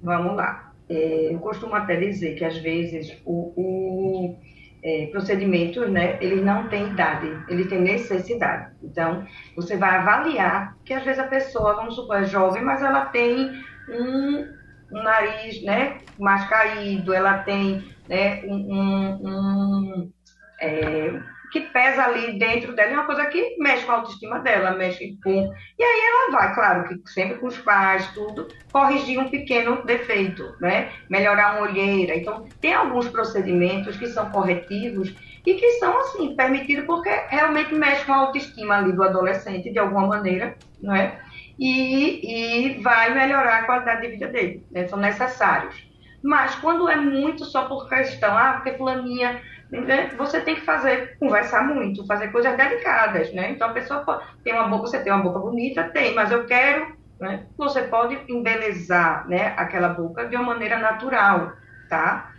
Vamos 0.00 0.36
lá. 0.36 0.72
É, 0.88 1.32
eu 1.32 1.38
costumo 1.40 1.74
até 1.74 1.96
dizer 1.96 2.36
que 2.36 2.44
às 2.44 2.56
vezes 2.58 3.20
o, 3.24 3.52
o 3.56 4.36
é, 4.84 5.06
procedimento, 5.06 5.88
né, 5.88 6.16
ele 6.20 6.40
não 6.42 6.68
tem 6.68 6.90
idade, 6.90 7.26
ele 7.48 7.64
tem 7.64 7.80
necessidade. 7.80 8.72
Então, 8.84 9.26
você 9.56 9.76
vai 9.76 9.96
avaliar 9.96 10.76
que 10.84 10.94
às 10.94 11.02
vezes 11.02 11.18
a 11.18 11.26
pessoa, 11.26 11.74
vamos 11.74 11.96
supor, 11.96 12.22
é 12.22 12.24
jovem, 12.24 12.62
mas 12.62 12.82
ela 12.82 13.06
tem 13.06 13.50
um, 13.88 14.46
um 14.92 15.02
nariz, 15.02 15.60
né, 15.64 15.98
mais 16.20 16.48
caído, 16.48 17.12
ela 17.12 17.38
tem, 17.38 17.84
né, 18.08 18.44
um, 18.44 18.54
um, 18.54 19.20
um 19.24 20.12
é, 20.60 21.20
que 21.56 21.72
pesa 21.72 22.04
ali 22.04 22.38
dentro 22.38 22.74
dela, 22.74 22.90
é 22.90 22.94
uma 22.94 23.06
coisa 23.06 23.24
que 23.26 23.56
mexe 23.58 23.86
com 23.86 23.92
a 23.92 23.94
autoestima 23.96 24.40
dela, 24.40 24.72
mexe 24.72 25.16
com. 25.24 25.30
E 25.78 25.82
aí 25.82 26.00
ela 26.06 26.30
vai, 26.32 26.54
claro, 26.54 26.88
que 26.88 27.10
sempre 27.10 27.38
com 27.38 27.46
os 27.46 27.56
pais, 27.58 28.06
tudo, 28.12 28.46
corrigir 28.70 29.18
um 29.18 29.30
pequeno 29.30 29.82
defeito, 29.86 30.54
né? 30.60 30.92
Melhorar 31.08 31.56
uma 31.56 31.68
olheira. 31.68 32.14
Então, 32.14 32.46
tem 32.60 32.74
alguns 32.74 33.08
procedimentos 33.08 33.96
que 33.96 34.06
são 34.06 34.30
corretivos 34.30 35.14
e 35.46 35.54
que 35.54 35.72
são, 35.78 35.98
assim, 36.00 36.36
permitidos 36.36 36.84
porque 36.84 37.10
realmente 37.28 37.74
mexe 37.74 38.04
com 38.04 38.12
a 38.12 38.16
autoestima 38.16 38.76
ali 38.76 38.92
do 38.92 39.02
adolescente, 39.02 39.72
de 39.72 39.78
alguma 39.78 40.06
maneira, 40.06 40.56
não 40.82 40.94
é? 40.94 41.18
E, 41.58 42.74
e 42.74 42.82
vai 42.82 43.14
melhorar 43.14 43.60
a 43.60 43.64
qualidade 43.64 44.02
de 44.02 44.08
vida 44.08 44.28
dele, 44.28 44.62
né? 44.70 44.86
São 44.88 44.98
necessários. 44.98 45.86
Mas 46.22 46.54
quando 46.56 46.88
é 46.88 46.96
muito 46.96 47.44
só 47.44 47.66
por 47.66 47.88
questão, 47.88 48.36
ah, 48.36 48.54
porque 48.54 48.76
fulaninha 48.76 49.40
né, 49.70 50.10
você 50.16 50.40
tem 50.40 50.54
que 50.54 50.60
fazer, 50.60 51.16
conversar 51.18 51.64
muito, 51.64 52.06
fazer 52.06 52.28
coisas 52.28 52.56
delicadas, 52.56 53.32
né? 53.32 53.50
Então 53.50 53.68
a 53.68 53.72
pessoa 53.72 54.00
pode, 54.00 54.24
tem 54.44 54.52
uma 54.52 54.68
boca, 54.68 54.86
você 54.86 55.02
tem 55.02 55.12
uma 55.12 55.22
boca 55.22 55.38
bonita, 55.40 55.84
tem, 55.84 56.14
mas 56.14 56.30
eu 56.30 56.46
quero, 56.46 56.96
né? 57.20 57.46
Você 57.56 57.82
pode 57.82 58.18
embelezar, 58.28 59.28
né, 59.28 59.54
aquela 59.56 59.88
boca 59.88 60.26
de 60.26 60.36
uma 60.36 60.44
maneira 60.44 60.78
natural, 60.78 61.52
tá? 61.88 62.32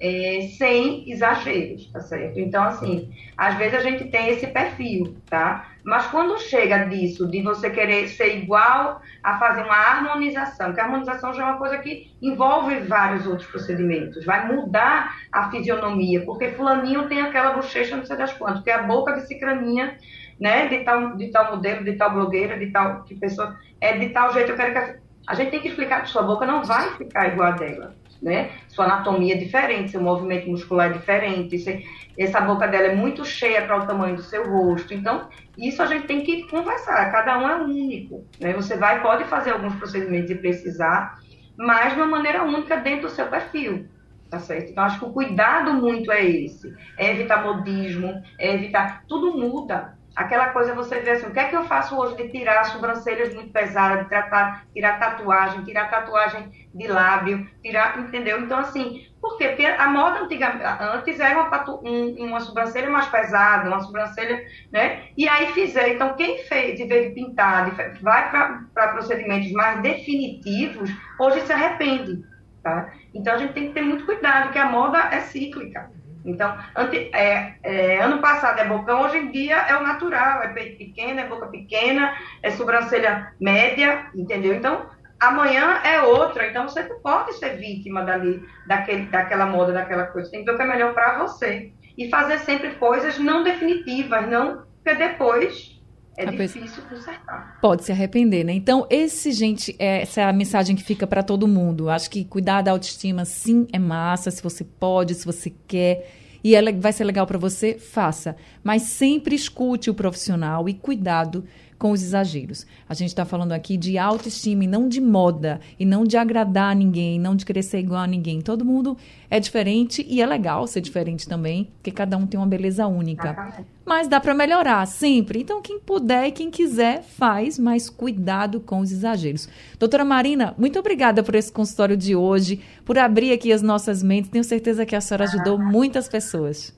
É, 0.00 0.48
sem 0.58 1.08
exageros, 1.10 1.86
tá 1.92 2.00
certo? 2.00 2.38
Então, 2.38 2.64
assim, 2.64 3.10
às 3.36 3.54
vezes 3.56 3.74
a 3.74 3.80
gente 3.80 4.04
tem 4.06 4.28
esse 4.28 4.46
perfil, 4.48 5.16
tá? 5.30 5.68
Mas 5.84 6.06
quando 6.06 6.38
chega 6.38 6.84
disso, 6.86 7.30
de 7.30 7.42
você 7.42 7.68
querer 7.68 8.08
ser 8.08 8.38
igual 8.38 9.02
a 9.22 9.38
fazer 9.38 9.62
uma 9.62 9.74
harmonização, 9.76 10.72
que 10.72 10.80
a 10.80 10.84
harmonização 10.84 11.34
já 11.34 11.42
é 11.42 11.46
uma 11.46 11.58
coisa 11.58 11.76
que 11.78 12.10
envolve 12.22 12.80
vários 12.80 13.26
outros 13.26 13.48
procedimentos, 13.48 14.24
vai 14.24 14.50
mudar 14.50 15.14
a 15.30 15.50
fisionomia, 15.50 16.24
porque 16.24 16.52
fulaninho 16.52 17.06
tem 17.06 17.20
aquela 17.20 17.52
bochecha, 17.52 17.96
não 17.96 18.04
sei 18.06 18.16
das 18.16 18.32
quantas, 18.32 18.58
porque 18.58 18.70
a 18.70 18.82
boca 18.82 19.12
de 19.12 19.26
cicraninha, 19.26 19.98
né, 20.40 20.68
de 20.68 20.84
tal, 20.84 21.16
de 21.16 21.28
tal 21.30 21.54
modelo, 21.54 21.84
de 21.84 21.92
tal 21.92 22.12
blogueira, 22.12 22.58
de 22.58 22.70
tal 22.70 23.04
que 23.04 23.14
pessoa, 23.14 23.54
é 23.78 23.96
de 23.98 24.08
tal 24.08 24.32
jeito, 24.32 24.52
eu 24.52 24.56
quero 24.56 24.72
que 24.72 24.78
a, 24.78 24.96
a 25.28 25.34
gente 25.34 25.50
tem 25.50 25.60
que 25.60 25.68
explicar 25.68 26.02
que 26.02 26.08
sua 26.08 26.22
boca 26.22 26.46
não 26.46 26.64
vai 26.64 26.96
ficar 26.96 27.28
igual 27.28 27.48
a 27.48 27.56
dela 27.56 28.03
né? 28.24 28.52
Sua 28.68 28.86
anatomia 28.86 29.34
é 29.34 29.36
diferente, 29.36 29.90
seu 29.90 30.00
movimento 30.00 30.48
muscular 30.48 30.90
é 30.90 30.94
diferente, 30.94 31.58
você, 31.58 31.84
essa 32.18 32.40
boca 32.40 32.66
dela 32.66 32.86
é 32.86 32.94
muito 32.94 33.22
cheia 33.22 33.60
para 33.62 33.78
o 33.78 33.86
tamanho 33.86 34.16
do 34.16 34.22
seu 34.22 34.50
rosto. 34.50 34.94
Então, 34.94 35.28
isso 35.58 35.82
a 35.82 35.86
gente 35.86 36.06
tem 36.06 36.22
que 36.22 36.48
conversar, 36.48 37.12
cada 37.12 37.38
um 37.38 37.46
é 37.46 37.56
único, 37.56 38.24
né? 38.40 38.54
Você 38.54 38.78
vai, 38.78 39.02
pode 39.02 39.24
fazer 39.24 39.50
alguns 39.50 39.74
procedimentos 39.74 40.30
e 40.30 40.34
precisar, 40.36 41.20
mas 41.54 41.92
de 41.92 42.00
uma 42.00 42.08
maneira 42.08 42.42
única 42.42 42.78
dentro 42.78 43.08
do 43.08 43.14
seu 43.14 43.26
perfil. 43.26 43.86
Tá 44.30 44.40
certo? 44.40 44.70
Então, 44.70 44.82
acho 44.82 44.98
que 44.98 45.04
o 45.04 45.12
cuidado 45.12 45.74
muito 45.74 46.10
é 46.10 46.24
esse. 46.24 46.74
É 46.98 47.12
evitar 47.12 47.44
modismo, 47.44 48.20
é 48.36 48.52
evitar. 48.54 49.04
Tudo 49.06 49.38
muda. 49.38 49.96
Aquela 50.14 50.50
coisa 50.50 50.74
você 50.74 51.00
vê 51.00 51.10
assim, 51.10 51.26
o 51.26 51.32
que 51.32 51.40
é 51.40 51.48
que 51.48 51.56
eu 51.56 51.64
faço 51.64 51.98
hoje 51.98 52.16
de 52.16 52.28
tirar 52.28 52.64
sobrancelhas 52.66 53.34
muito 53.34 53.50
pesadas, 53.50 54.04
de 54.04 54.08
tratar, 54.08 54.64
tirar 54.72 55.00
tatuagem, 55.00 55.64
tirar 55.64 55.90
tatuagem 55.90 56.68
de 56.72 56.86
lábio, 56.86 57.48
tirar, 57.60 57.98
entendeu? 57.98 58.40
Então, 58.40 58.58
assim, 58.58 59.08
por 59.20 59.36
quê? 59.36 59.48
Porque 59.48 59.66
a 59.66 59.88
moda 59.88 60.20
antiga, 60.20 60.78
antes 60.94 61.18
era 61.18 61.40
uma, 61.40 61.80
um, 61.82 62.26
uma 62.26 62.40
sobrancelha 62.40 62.88
mais 62.90 63.06
pesada, 63.06 63.68
uma 63.68 63.80
sobrancelha, 63.80 64.40
né? 64.70 65.08
E 65.16 65.28
aí 65.28 65.52
fizeram. 65.52 65.94
Então, 65.94 66.14
quem 66.14 66.44
fez, 66.44 66.78
de 66.78 66.84
vez 66.84 67.08
de 67.08 67.14
pintar, 67.14 67.70
de, 67.70 68.02
vai 68.02 68.30
para 68.30 68.88
procedimentos 68.88 69.50
mais 69.50 69.82
definitivos, 69.82 70.90
hoje 71.18 71.40
se 71.40 71.52
arrepende, 71.52 72.24
tá? 72.62 72.92
Então, 73.12 73.34
a 73.34 73.38
gente 73.38 73.52
tem 73.52 73.68
que 73.68 73.74
ter 73.74 73.82
muito 73.82 74.06
cuidado, 74.06 74.52
que 74.52 74.58
a 74.58 74.66
moda 74.66 74.98
é 75.10 75.20
cíclica. 75.20 75.90
Então, 76.24 76.56
ante, 76.74 77.10
é, 77.14 77.54
é, 77.62 78.00
ano 78.00 78.18
passado 78.18 78.58
é 78.58 78.64
bocão, 78.64 79.02
hoje 79.02 79.18
em 79.18 79.30
dia 79.30 79.56
é 79.56 79.76
o 79.76 79.82
natural, 79.82 80.42
é 80.42 80.48
peito 80.48 80.78
pequeno, 80.78 81.20
é 81.20 81.26
boca 81.26 81.46
pequena, 81.46 82.14
é 82.42 82.50
sobrancelha 82.50 83.32
média, 83.38 84.06
entendeu? 84.14 84.54
Então, 84.54 84.86
amanhã 85.20 85.80
é 85.84 86.00
outra, 86.00 86.46
então 86.46 86.68
você 86.68 86.82
não 86.82 87.00
pode 87.00 87.34
ser 87.34 87.56
vítima 87.56 88.02
dali, 88.02 88.42
daquele, 88.66 89.06
daquela 89.06 89.46
moda, 89.46 89.72
daquela 89.72 90.06
coisa. 90.06 90.30
Tem 90.30 90.40
que 90.40 90.46
ver 90.46 90.54
o 90.54 90.56
que 90.56 90.62
é 90.62 90.66
melhor 90.66 90.94
para 90.94 91.18
você. 91.18 91.72
E 91.96 92.08
fazer 92.08 92.38
sempre 92.40 92.70
coisas 92.76 93.18
não 93.18 93.44
definitivas, 93.44 94.26
não, 94.28 94.64
porque 94.82 94.98
depois 94.98 95.73
é 96.16 96.28
a 96.28 96.30
difícil 96.30 96.82
consertar. 96.88 97.58
Pode 97.60 97.84
se 97.84 97.92
arrepender, 97.92 98.44
né? 98.44 98.52
Então, 98.52 98.86
esse, 98.88 99.32
gente, 99.32 99.74
é, 99.78 100.02
essa 100.02 100.20
é 100.20 100.24
a 100.24 100.32
mensagem 100.32 100.76
que 100.76 100.82
fica 100.82 101.06
para 101.06 101.22
todo 101.22 101.48
mundo. 101.48 101.90
Acho 101.90 102.10
que 102.10 102.24
cuidar 102.24 102.62
da 102.62 102.70
autoestima, 102.70 103.24
sim, 103.24 103.66
é 103.72 103.78
massa, 103.78 104.30
se 104.30 104.42
você 104.42 104.64
pode, 104.64 105.14
se 105.14 105.26
você 105.26 105.52
quer. 105.66 106.10
e 106.42 106.54
ela 106.54 106.70
vai 106.72 106.92
ser 106.92 107.04
legal 107.04 107.26
para 107.26 107.38
você, 107.38 107.74
faça. 107.74 108.36
Mas 108.62 108.82
sempre 108.82 109.34
escute 109.34 109.90
o 109.90 109.94
profissional 109.94 110.68
e 110.68 110.74
cuidado 110.74 111.44
com 111.78 111.90
os 111.90 112.02
exageros. 112.02 112.66
A 112.88 112.94
gente 112.94 113.08
está 113.08 113.24
falando 113.24 113.52
aqui 113.52 113.76
de 113.76 113.98
autoestima 113.98 114.64
e 114.64 114.66
não 114.66 114.88
de 114.88 115.00
moda, 115.00 115.60
e 115.78 115.84
não 115.84 116.04
de 116.04 116.16
agradar 116.16 116.74
ninguém, 116.74 117.18
não 117.18 117.34
de 117.34 117.44
ser 117.62 117.78
igual 117.78 118.02
a 118.02 118.06
ninguém. 118.06 118.40
Todo 118.40 118.64
mundo 118.64 118.96
é 119.30 119.38
diferente 119.40 120.04
e 120.08 120.20
é 120.20 120.26
legal 120.26 120.66
ser 120.66 120.80
diferente 120.80 121.28
também, 121.28 121.68
porque 121.74 121.90
cada 121.90 122.16
um 122.16 122.26
tem 122.26 122.38
uma 122.38 122.46
beleza 122.46 122.86
única. 122.86 123.52
Mas 123.84 124.08
dá 124.08 124.18
para 124.18 124.34
melhorar 124.34 124.86
sempre. 124.86 125.40
Então, 125.40 125.60
quem 125.60 125.78
puder 125.78 126.28
e 126.28 126.32
quem 126.32 126.50
quiser, 126.50 127.02
faz, 127.02 127.58
mas 127.58 127.90
cuidado 127.90 128.60
com 128.60 128.80
os 128.80 128.90
exageros. 128.90 129.48
Doutora 129.78 130.04
Marina, 130.04 130.54
muito 130.56 130.78
obrigada 130.78 131.22
por 131.22 131.34
esse 131.34 131.52
consultório 131.52 131.96
de 131.96 132.16
hoje, 132.16 132.60
por 132.84 132.98
abrir 132.98 133.32
aqui 133.32 133.52
as 133.52 133.62
nossas 133.62 134.02
mentes. 134.02 134.30
Tenho 134.30 134.44
certeza 134.44 134.86
que 134.86 134.96
a 134.96 135.00
senhora 135.00 135.24
ajudou 135.24 135.58
muitas 135.58 136.08
pessoas. 136.08 136.74